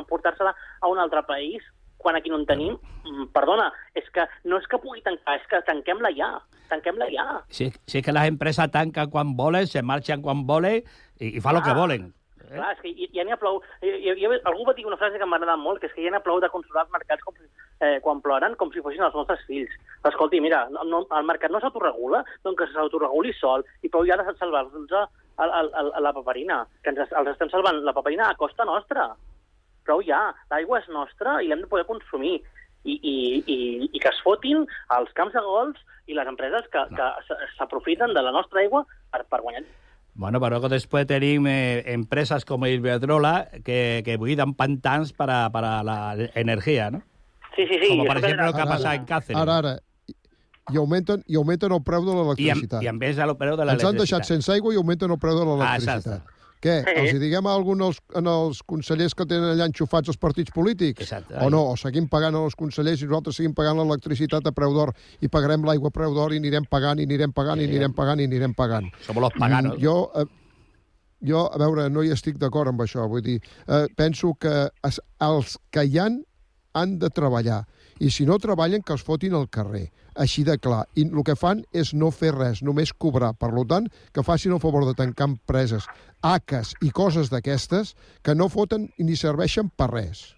[0.00, 1.62] emportar-se-la a un altre país,
[2.02, 5.46] quan aquí no en tenim, mm, perdona, és que no és que pugui tancar, és
[5.48, 6.32] que tanquem-la ja,
[6.68, 7.26] tanquem-la ja.
[7.48, 10.82] Si es que las empresas tancan cuando volen, se marchan cuando volen
[11.18, 11.74] y, y fa lo que Ah.
[11.74, 12.12] volen.
[12.52, 13.62] Clar, és que ja, n'hi ha prou...
[13.80, 16.02] Hi, hi, hi, algú va dir una frase que m'ha agradat molt, que és que
[16.04, 17.34] ja n'hi ha prou de controlar els mercats com,
[17.80, 19.72] eh, quan ploren com si fossin els nostres fills.
[20.04, 24.18] Escolti, mira, no, no, el mercat no s'autoregula, doncs que s'autoreguli sol, i prou ja
[24.20, 25.06] de salvar-nos a,
[25.38, 25.62] a, a,
[25.96, 29.08] a, la paperina, que ens, els estem salvant la paperina a costa nostra.
[29.84, 32.40] Prou ja, l'aigua és nostra i l'hem de poder consumir.
[32.84, 33.14] I, i,
[33.46, 33.56] i,
[33.94, 34.64] i que es fotin
[34.98, 35.78] els camps de gols
[36.10, 38.80] i les empreses que, que s- s'aprofiten de la nostra aigua
[39.12, 39.62] per, per guanyar
[40.14, 45.84] Bueno, pero luego después tenemos eh, empresas como Iberdrola que, que buidan pantans para, para
[45.84, 47.02] la energía, ¿no?
[47.54, 47.88] Sí, sí, sí.
[47.90, 49.40] Como por això ejemplo lo que ha ara, en Cáceres.
[49.40, 49.78] Ara, ara.
[50.72, 52.82] I augmenten, i augmenten el preu de en, l'electricitat.
[52.82, 55.10] y en vez de lo pero de la Ens han deixat sense aigua i augmenten
[55.10, 56.22] el preu de Ah, l'electricitat.
[56.62, 56.74] Què?
[56.86, 56.94] Sí.
[57.00, 61.02] Els hi diguem algun els, en els consellers que tenen allà enxufats els partits polítics?
[61.02, 61.34] Exacte.
[61.42, 61.64] O no?
[61.72, 65.66] O seguim pagant els consellers i nosaltres seguim pagant l'electricitat a preu d'or i pagarem
[65.66, 68.54] l'aigua a preu d'or i anirem pagant i anirem pagant i anirem pagant i anirem
[68.54, 68.86] pagant.
[69.06, 69.74] Somos los paganos.
[69.78, 70.26] Mm, Jo, eh,
[71.26, 73.08] jo, a veure, no hi estic d'acord amb això.
[73.10, 76.22] Vull dir, eh, penso que es, els que hi han
[76.74, 77.64] han de treballar.
[78.02, 79.84] I si no treballen, que els fotin al carrer.
[80.18, 80.82] Així de clar.
[80.98, 83.30] I el que fan és no fer res, només cobrar.
[83.38, 85.86] Per tant, que facin el favor de tancar empreses,
[86.34, 87.94] ACAs i coses d'aquestes
[88.26, 90.32] que no foten ni serveixen per res.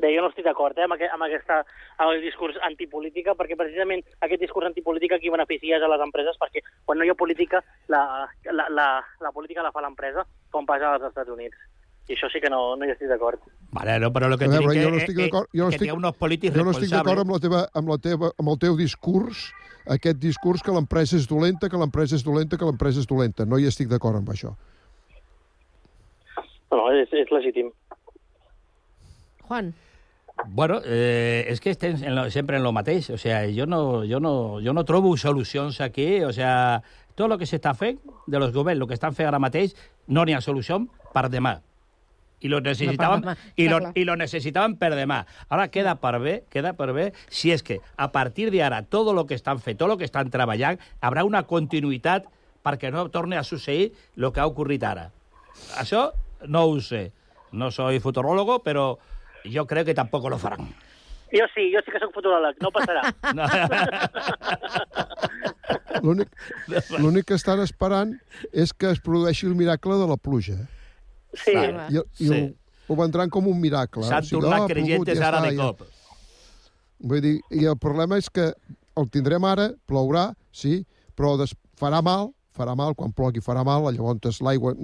[0.00, 1.60] Bé, jo no estic d'acord eh, amb, aquest, amb, aquesta,
[2.02, 6.64] amb el discurs antipolítica, perquè precisament aquest discurs antipolítica aquí beneficia a les empreses, perquè
[6.84, 8.02] quan no hi ha política, la,
[8.50, 8.88] la, la,
[9.20, 11.56] la política la fa l'empresa, com passa als Estats Units.
[12.04, 13.40] I això sí que no, no hi estic d'acord.
[13.72, 15.48] Vale, no, pero lo que veure, jo que, no estic d'acord...
[15.54, 17.92] Jo no que estic, tenga unos políticos jo no estic d'acord amb, la teva, amb,
[17.94, 19.46] la teva, amb el teu discurs,
[19.96, 23.48] aquest discurs que l'empresa és dolenta, que l'empresa és dolenta, que l'empresa és dolenta.
[23.48, 24.52] No hi estic d'acord amb això.
[26.68, 27.72] No, no, és, és legítim.
[29.48, 29.72] Juan.
[30.48, 33.08] Bueno, eh, es que estén en lo, siempre en lo mateix.
[33.10, 36.22] O sea, yo no, yo no, yo no trobo solucions aquí.
[36.22, 36.82] O sea,
[37.14, 39.76] todo lo que se està fent de los governs, lo que estan fent ara mateix,
[40.06, 40.82] no n'hi ha solució
[41.14, 41.60] per demà.
[42.44, 43.92] I lo necessitàvem, demà, i, lo, clar.
[43.96, 45.22] i lo necessitàvem per demà.
[45.48, 49.14] Ara queda per bé, queda per bé si és que a partir de ara todo
[49.16, 52.28] lo que estan fent, tot lo que estan treballant, haurà una continuïtat
[52.64, 55.10] perquè no torni a succeir el que ha ocorrit ara.
[55.80, 56.10] Això
[56.48, 57.12] no ho sé.
[57.52, 58.98] No soy futurólogo, pero
[59.44, 60.74] yo creo que tampoco lo farán.
[61.34, 63.02] Jo sí, jo sí que sóc futuròleg, no passarà.
[66.04, 66.28] L'únic
[67.00, 68.12] l'únic que estan esperant
[68.52, 70.58] és que es produeixi el miracle de la pluja.
[71.36, 71.52] Sí.
[71.54, 72.40] I, i Sí.
[72.88, 74.02] ho, ho vendran com un miracle.
[74.04, 75.62] S'han O sigui, tornat "Ah, plogut, creyentes ja ara està, de ja".
[75.62, 75.82] cop.
[77.04, 78.52] Vull dir, i el problema és que
[78.96, 80.84] el tindrem ara, plourà, sí,
[81.16, 84.76] però des, farà mal, farà mal, quan plogui farà mal, llavors l'aigua,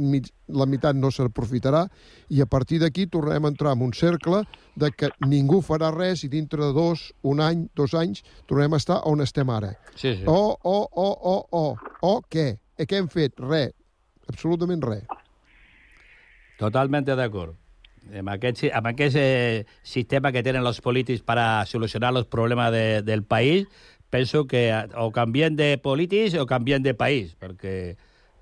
[0.49, 1.85] la meitat no s'aprofitarà,
[2.29, 4.43] i a partir d'aquí tornarem a entrar en un cercle
[4.75, 8.77] de que ningú farà res i dintre de dos, un any, dos anys, tornarem a
[8.83, 9.77] estar on estem ara.
[9.95, 10.25] Sí, sí.
[10.27, 12.59] O, o, o, o, o, o què?
[12.77, 13.39] Eh, Què hem fet?
[13.39, 13.73] Res.
[14.27, 15.05] Absolutament res.
[16.61, 17.57] Totalmente d'acord.
[18.17, 22.27] Amb aquest, si- amb aquest eh, sistema que tenen els polítics per a solucionar els
[22.29, 23.67] problemes de, del país,
[24.11, 24.65] penso que
[24.99, 27.97] o canviem de polítics o canviem de país, perquè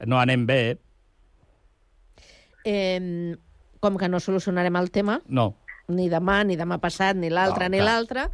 [0.07, 0.61] no anem bé,
[2.65, 3.37] eh?
[3.81, 5.55] Com que no solucionarem el tema, No.
[5.89, 8.27] ni demà, ni demà passat, ni l'altre, No, ni l'altre,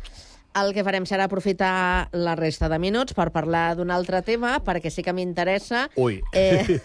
[0.54, 4.92] el que farem serà aprofitar la resta de minuts per parlar d'un altre tema, perquè
[4.92, 5.88] sí que m'interessa...
[6.00, 6.20] Ui.
[6.32, 6.78] Eh,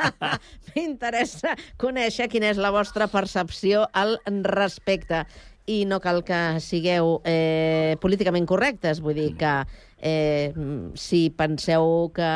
[0.74, 5.24] m'interessa conèixer quina és la vostra percepció al respecte.
[5.70, 9.52] I no cal que sigueu eh, políticament correctes, vull dir que
[10.00, 10.52] eh,
[10.94, 12.30] si penseu que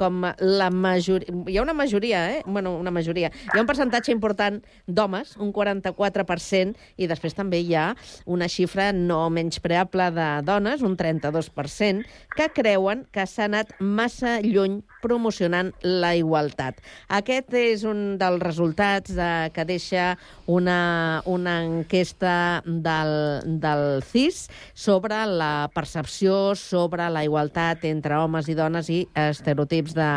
[0.00, 1.32] com la majoria...
[1.46, 2.42] Hi ha una majoria, eh?
[2.46, 3.30] Bueno, una majoria.
[3.52, 7.90] Hi ha un percentatge important d'homes, un 44%, i després també hi ha
[8.26, 12.06] una xifra no menyspreable de dones, un 32%,
[12.36, 16.80] que creuen que s'ha anat massa lluny promocionant la igualtat.
[17.08, 20.14] Aquest és un dels resultats de, que deixa
[20.46, 23.14] una, una enquesta del,
[23.62, 30.10] del CIS sobre la percepció sobre la igualtat entre homes i dones i estereotips de,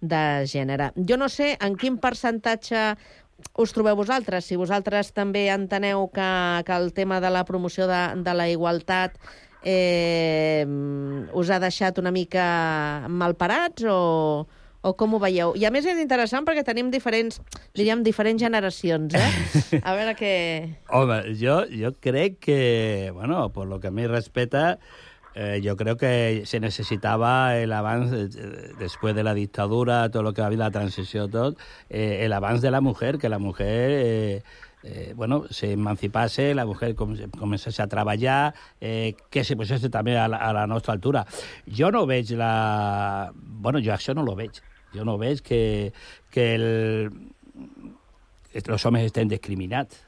[0.00, 0.92] de gènere.
[0.96, 2.92] Jo no sé en quin percentatge
[3.60, 4.46] us trobeu vosaltres?
[4.48, 6.28] Si vosaltres també enteneu que,
[6.66, 9.16] que el tema de la promoció de, de la igualtat
[9.66, 10.62] eh,
[11.34, 12.46] us ha deixat una mica
[13.10, 13.98] malparats o,
[14.86, 15.50] O com ho veieu?
[15.58, 17.40] I a més és interessant perquè tenim diferents,
[17.74, 19.80] diríem, diferents generacions, eh?
[19.88, 20.34] A veure què...
[20.94, 24.78] Home, yo, yo creo que, bueno, por lo que a mí respeta,
[25.34, 30.32] eh, yo creo que se necesitaba el avance, eh, después de la dictadura, todo lo
[30.34, 31.56] que ha habido, la transición, todo,
[31.90, 33.90] eh, el avance de la mujer, que la mujer...
[33.92, 34.42] Eh,
[34.86, 40.14] eh, bueno, se emancipase, la mujer com començés a treballar, eh, que se posés també
[40.16, 41.24] a la, a la nostra altura.
[41.66, 43.32] Jo no veig la...
[43.34, 44.62] Bueno, jo això no lo veig.
[44.94, 45.92] Jo no veig que,
[46.30, 46.66] que el,
[48.54, 50.02] els homes estem discriminats.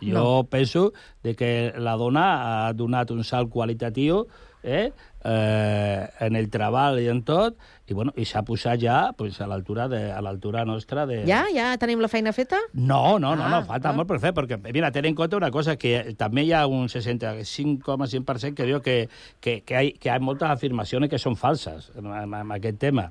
[0.00, 0.44] Jo No.
[0.48, 2.24] penso de que la dona
[2.66, 4.22] ha donat un salt qualitatiu
[4.62, 4.92] eh,
[5.24, 7.56] eh, en el treball i en tot,
[7.86, 11.22] i, bueno, i s'ha posat ja pues, a l'altura de, a l'altura nostra de...
[11.28, 11.42] Ja?
[11.54, 12.60] Ja tenim la feina feta?
[12.72, 13.96] No, no, no, Ah, no falta ah.
[13.96, 16.88] molt per fer, perquè, mira, ten en compte una cosa, que també hi ha un
[16.92, 18.96] 65,5% que diu que,
[19.40, 22.78] que, que, hay, que hi ha moltes afirmacions que són falses en, en, en aquest
[22.82, 23.10] tema.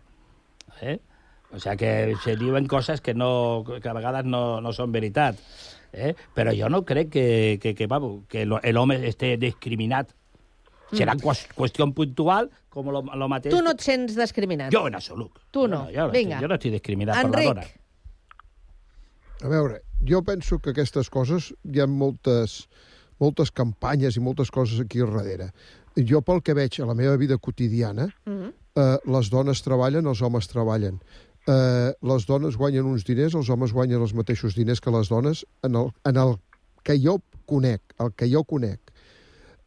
[0.82, 1.00] Eh?
[1.52, 5.40] O sea, que se diuen coses que, no, que a vegades no, no són veritat.
[5.92, 6.14] Eh?
[6.38, 10.14] Però jo no crec que, que, que, vamos, que l'home esté discriminat.
[10.92, 11.22] Serà Mm.
[11.22, 11.56] mm.
[11.56, 13.54] qüestió puntual, com lo, lo mateix...
[13.54, 14.72] Tu no et sents discriminat?
[14.74, 15.32] Jo en absolut.
[15.52, 15.86] Tu no.
[15.94, 16.36] jo, no Vinga.
[16.38, 17.46] estic, jo no estic discriminat per Enric.
[17.46, 17.68] la dona.
[19.42, 22.66] A veure, jo penso que aquestes coses hi ha moltes,
[23.24, 25.52] moltes campanyes i moltes coses aquí al darrere.
[25.96, 28.54] Jo, pel que veig a la meva vida quotidiana, Mhm.
[28.76, 31.00] eh, les dones treballen, els homes treballen.
[31.48, 35.46] Eh, les dones guanyen uns diners, els homes guanyen els mateixos diners que les dones
[35.64, 36.36] en el, en el
[36.84, 38.80] que jo conec, el que jo conec.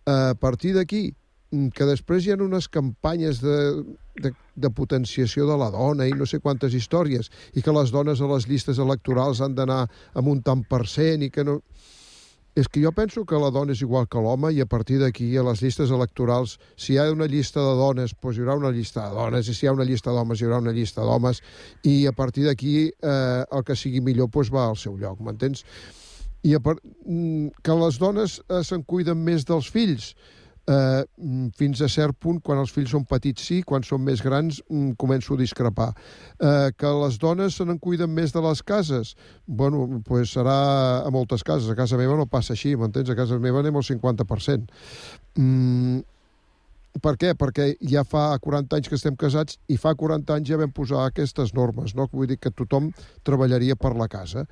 [0.07, 1.15] A partir d'aquí,
[1.53, 3.85] mm, que després hi ha unes campanyes de,
[4.19, 8.21] de, de potenciació de la dona i no sé quantes històries, i que les dones
[8.21, 11.61] a les llistes electorals han d'anar amb un tant per cent i que no...
[12.53, 15.31] És que jo penso que la dona és igual que l'home i a partir d'aquí,
[15.41, 18.73] a les llistes electorals, si hi ha una llista de dones, doncs hi haurà una
[18.75, 21.41] llista de dones, i si hi ha una llista d'homes, hi haurà una llista d'homes,
[21.89, 25.65] i a partir d'aquí eh, el que sigui millor doncs va al seu lloc, m'entens?
[26.43, 30.13] I a part, mm, que les dones eh, se'n cuiden més dels fills,
[30.67, 34.23] eh, mm, fins a cert punt, quan els fills són petits sí, quan són més
[34.23, 35.91] grans mm, començo a discrepar.
[36.39, 39.15] Eh, que les dones se n'en cuiden més de les cases,
[39.47, 43.11] bueno, pues serà a moltes cases, a casa meva no passa així, m'entens?
[43.11, 44.71] A casa meva anem al 50%.
[45.37, 46.03] Mm,
[47.01, 47.33] per què?
[47.39, 51.07] Perquè ja fa 40 anys que estem casats i fa 40 anys ja vam posar
[51.07, 52.09] aquestes normes, no?
[52.13, 52.91] Vull dir que tothom
[53.25, 54.45] treballaria per la casa.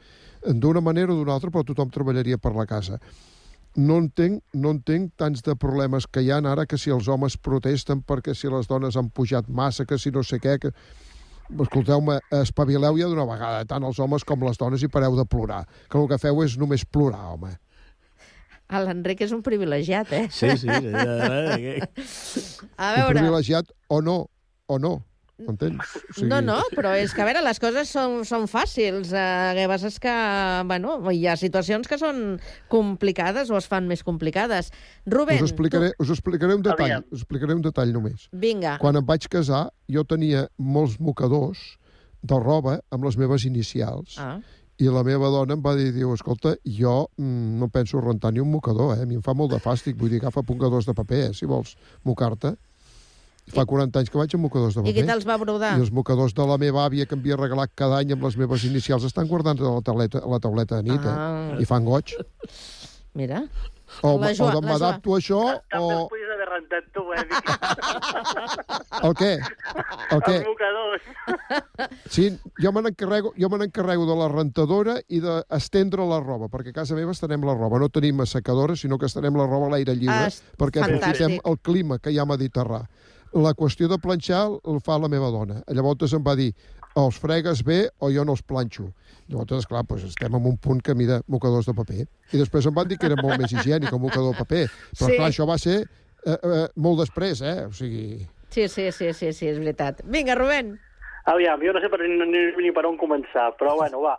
[0.47, 2.97] D'una manera o d'una altra, però tothom treballaria per la casa.
[3.77, 7.37] No entenc, no entenc tants de problemes que hi han ara que si els homes
[7.37, 10.59] protesten perquè si les dones han pujat massa, que si no sé què...
[10.59, 10.75] Que...
[11.51, 15.65] Escolteu-me, espavileu ja d'una vegada, tant els homes com les dones, i pareu de plorar.
[15.91, 17.51] Que el que feu és només plorar, home.
[18.71, 20.25] Ah, L'Enric és un privilegiat, eh?
[20.31, 20.71] Sí, sí.
[20.71, 23.17] A Un veure...
[23.19, 24.21] privilegiat o no,
[24.71, 24.93] o no,
[25.41, 25.95] m'entens?
[26.21, 29.11] O No, no, però és que, a veure, les coses són, són fàcils.
[29.11, 30.15] Eh, el que passa és que,
[30.71, 32.39] bueno, hi ha situacions que són
[32.73, 34.71] complicades o es fan més complicades.
[35.07, 37.09] Rubén, us explicaré, us explicaré un detall, Aviam.
[37.11, 38.29] us explicaré un detall només.
[38.29, 38.39] tu...
[38.47, 38.77] vinga.
[38.83, 41.59] Quan em vaig casar, jo tenia molts mocadors
[42.23, 44.19] de roba amb les meves inicials.
[44.21, 44.39] Ah.
[44.81, 48.41] I la meva dona em va dir, diu, escolta, jo mm, no penso rentar ni
[48.41, 49.05] un mocador, eh?
[49.05, 51.33] A mi em fa molt de fàstic, vull dir, agafa mocadors de paper, eh?
[51.37, 51.75] si vols
[52.09, 52.55] mocar-te.
[53.51, 54.95] Fa 40 anys que vaig amb mocadors de I paper.
[55.01, 55.73] qui te'ls va brodar?
[55.77, 58.37] I els mocadors de la meva àvia que em havia regalat cada any amb les
[58.39, 61.17] meves inicials estan guardant a la tauleta, a la tauleta de nit, eh?
[61.17, 61.59] Ah.
[61.61, 62.15] I fan goig.
[63.19, 63.43] Mira.
[64.03, 66.09] O, La o Joa- la m'adapto a això, També o...
[66.09, 67.25] podies haver rentat tu, eh?
[69.07, 69.31] El què?
[70.15, 70.35] El què?
[70.39, 71.03] Els mocadors.
[72.13, 72.27] Sí,
[72.63, 76.79] jo me n'encarrego jo me n'encarrego de la rentadora i d'estendre la roba, perquè a
[76.81, 77.79] casa meva estenem la roba.
[77.83, 81.49] No tenim assecadora, sinó que estenem la roba a l'aire lliure, Ah, perquè aprofitem fantàstic.
[81.51, 82.83] el clima que hi ha a Mediterrà.
[83.33, 85.61] La qüestió de planxar el fa la meva dona.
[85.69, 86.53] Llavors em va dir,
[86.95, 88.89] o els fregues bé o jo no els planxo.
[89.31, 92.07] Llavors, esclar, doncs estem en un punt que mira mocadors de paper.
[92.35, 94.67] I després em van dir que era molt més higiènic el mocador de paper.
[94.99, 95.17] Però, Sí.
[95.17, 95.81] clar, això va ser
[96.27, 97.67] eh, eh, molt després, eh?
[97.67, 98.27] O sigui...
[98.51, 100.03] Sí, sí, sí, sí, sí, és veritat.
[100.05, 100.79] Vinga, Rubén.
[101.31, 104.17] Aviam, jo no sé per, ni, ni, ni per on començar, però bueno, va,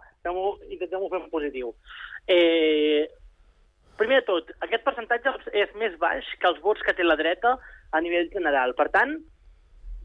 [0.70, 1.74] intentem-ho fer positiu.
[2.28, 3.10] Eh,
[3.98, 7.58] primer de tot, aquest percentatge és més baix que els vots que té la dreta
[7.92, 8.74] a nivell general.
[8.78, 9.18] Per tant,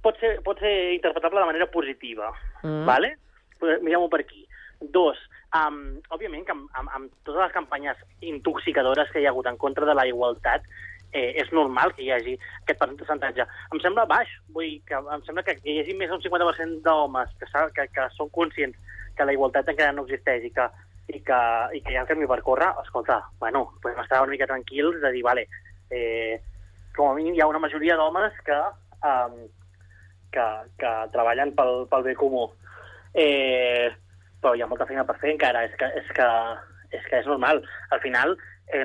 [0.07, 2.33] pot ser, pot ser interpretable de manera positiva.
[2.63, 2.85] Mm.
[2.89, 3.15] Vale?
[3.61, 4.45] Mirem-ho per aquí.
[4.93, 5.21] Dos,
[5.57, 5.79] um,
[6.13, 9.89] òbviament que amb, amb, amb totes les campanyes intoxicadores que hi ha hagut en contra
[9.89, 10.67] de la igualtat,
[11.13, 13.47] eh, és normal que hi hagi aquest percentatge.
[13.73, 17.33] Em sembla baix, vull dir que em sembla que hi hagi més d'un 50% d'homes
[17.41, 17.49] que,
[17.79, 18.77] que, que són conscients
[19.17, 20.67] que la igualtat encara no existeix i que,
[21.09, 21.41] i que,
[21.79, 25.01] i que hi ha un camí per córrer, escolta, bueno, podem estar una mica tranquils
[25.01, 25.47] de dir, vale,
[25.91, 26.43] eh,
[26.97, 28.59] com a mínim hi ha una majoria d'homes que,
[29.09, 29.39] um,
[30.37, 30.47] que,
[30.81, 32.47] que treballen pel, pel bé comú.
[33.17, 33.89] Eh,
[34.43, 36.29] però hi ha molta feina per fer encara, és que és, que,
[36.93, 37.63] és, que és normal.
[37.97, 38.37] Al final,
[38.77, 38.85] eh,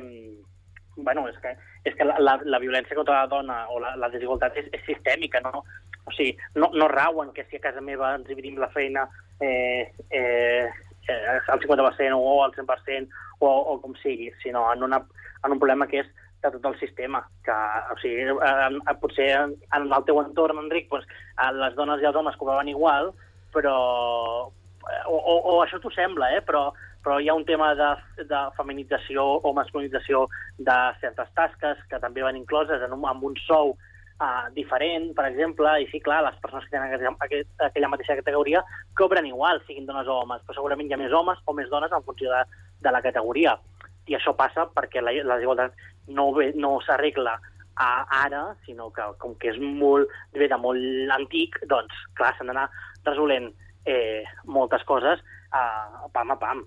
[0.95, 4.09] bueno, és que, és que la, la, la violència contra la dona o la, la
[4.13, 5.63] desigualtat és, és sistèmica, no?
[6.05, 9.05] O sigui, no, no rau en que si a casa meva ens dividim la feina
[9.39, 10.65] eh, eh,
[11.07, 15.01] eh, al 50% o al 100% o, o com sigui, sinó en, una,
[15.43, 16.09] en un problema que és
[16.43, 17.21] de tot el sistema.
[17.45, 17.57] Que,
[17.93, 21.09] o sigui, eh, potser en, en el teu entorn, Enric, doncs,
[21.59, 23.13] les dones i els homes cobraven igual,
[23.53, 23.75] però...
[25.05, 26.39] O, o, o això t'ho sembla, eh?
[26.41, 26.71] però,
[27.05, 27.89] però hi ha un tema de,
[28.25, 30.23] de feminització o masculinització
[30.57, 35.27] de certes tasques que també van incloses en un, amb un sou uh, diferent, per
[35.29, 38.63] exemple, i sí, clar, les persones que tenen aquella, aquest, aquella mateixa categoria
[38.97, 41.93] cobren igual, siguin dones o homes, però segurament hi ha més homes o més dones
[41.93, 42.41] en funció de,
[42.85, 43.57] de la categoria.
[44.07, 45.73] I això passa perquè la, la desigualtat
[46.07, 47.37] no, ve- no s'arregla
[47.81, 47.89] a
[48.25, 52.67] ara, sinó que com que és molt, ve de molt antic, doncs, clar, s'han d'anar
[53.05, 53.47] resolent
[53.85, 55.21] eh, moltes coses
[55.53, 56.65] uh, pam a pam.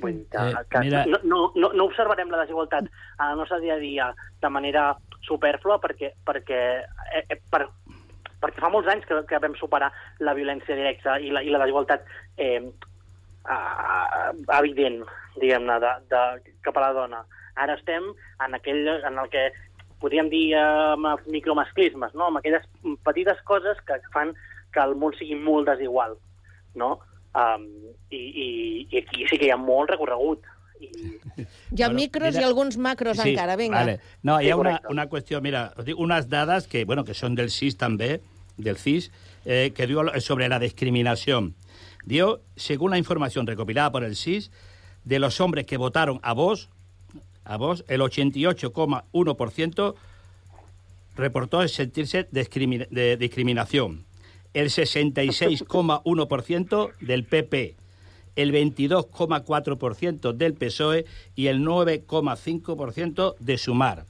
[0.00, 3.74] Vull dir que, Eh, que mira- no, no, no, observarem la desigualtat al nostre dia
[3.76, 4.06] a dia
[4.40, 6.60] de manera superflua perquè, perquè,
[7.12, 7.66] eh, eh, per,
[8.40, 9.92] perquè fa molts anys que, que vam superar
[10.24, 12.08] la violència directa i la, i la desigualtat
[12.38, 12.62] eh,
[13.44, 15.04] eh, evident,
[15.40, 17.22] diguem-ne, de, de, cap a la dona.
[17.56, 18.04] Ara estem
[18.44, 19.46] en aquell en el que
[20.02, 20.62] podríem dir eh,
[20.94, 22.26] amb els micromasclismes, no?
[22.28, 22.66] amb aquelles
[23.06, 24.34] petites coses que fan
[24.74, 26.18] que el món sigui molt desigual.
[26.76, 26.98] No?
[27.36, 27.64] Um,
[28.12, 28.46] i, i,
[28.92, 30.44] I aquí sí que hi ha molt recorregut.
[30.76, 33.78] Hi ha Bueno, micros mira- i alguns macros encara, vinga.
[33.80, 34.00] Vale.
[34.22, 37.14] No, hi Sí, ha una, una qüestió, mira, us dic unes dades que, bueno, que
[37.16, 38.20] són del CIS també,
[38.56, 39.10] del CIS,
[39.44, 41.54] eh, que diu sobre la discriminación.
[42.04, 44.50] Dio, según la información recopilada por el CIS,
[45.06, 46.68] de los hombres que votaron a vos,
[47.44, 49.94] a vos, el 88,1%
[51.16, 54.04] reportó sentirse de discriminación.
[54.52, 57.76] El 66,1% del PP,
[58.34, 64.04] el 22,4% del PSOE y el 9,5% de Sumar.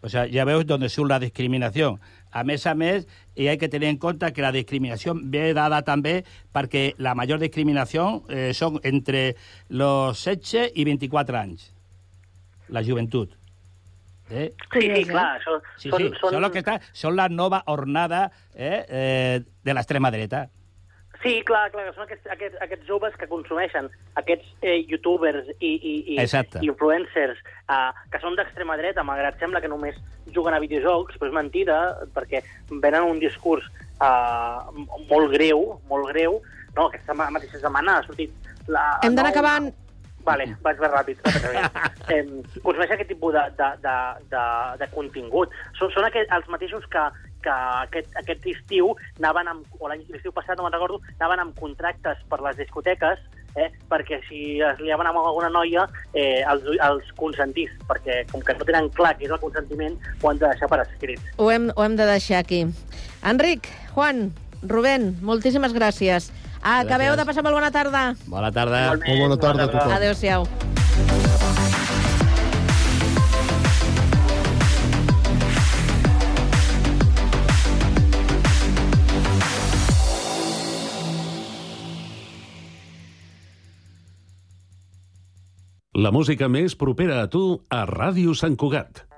[0.00, 1.98] O sea, ya veus dónde surt la discriminació.
[2.30, 3.06] A més a més,
[3.36, 6.22] i hay que tenir en compte que la discriminació ve dada també
[6.54, 9.34] perquè la major discriminació eh, són entre
[9.68, 11.70] los 16 i 24 anys.
[12.68, 13.32] La joventut.
[14.28, 14.50] Eh?
[14.74, 16.34] Sí, sí, clar, això Sí, són, sí, són...
[16.34, 20.48] són, lo que està, són la nova hornada eh, eh, de l'extrema dreta.
[21.22, 23.88] Sí, clar, clar, que són aquests, aquests, aquests joves que consumeixen
[24.20, 26.60] aquests eh, youtubers i, i, i Exacte.
[26.62, 29.98] influencers eh, que són d'extrema dreta, malgrat sembla que només
[30.34, 31.78] juguen a videojocs, però és mentida,
[32.14, 33.66] perquè venen un discurs
[33.98, 36.38] eh, molt greu, molt greu.
[36.76, 38.30] No, aquesta ma- mateixa setmana ha sortit...
[38.68, 39.70] La, Hem d'anar acabant.
[40.28, 41.24] Vale, vaig més ràpid.
[42.14, 42.22] eh,
[42.64, 43.96] consumeix aquest tipus de, de, de,
[44.34, 44.44] de,
[44.82, 45.56] de contingut.
[45.80, 47.06] Són, són aqu els mateixos que,
[47.44, 47.56] que
[47.86, 52.22] aquest, aquest estiu anaven amb, o l'any l'estiu passat, no me'n recordo, anaven amb contractes
[52.30, 53.24] per les discoteques
[53.56, 58.56] eh, perquè si es liaven amb alguna noia eh, els, els consentís, perquè com que
[58.58, 61.32] no tenen clar què és el consentiment, ho han de deixar per escrit.
[61.38, 62.64] Ho hem, ho hem de deixar aquí.
[63.26, 64.28] Enric, Juan,
[64.62, 66.32] Rubén, moltíssimes gràcies.
[66.62, 67.16] Acabeu Gràcies.
[67.16, 68.14] de passar molt bona tarda.
[68.26, 68.96] Bona tarda.
[69.06, 69.92] Molt bona tarda a tothom.
[69.92, 70.48] Adéu-siau.
[85.98, 87.40] La música més propera a tu
[87.74, 89.08] a Ràdio Sant Cugat.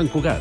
[0.00, 0.40] Sant Cugat,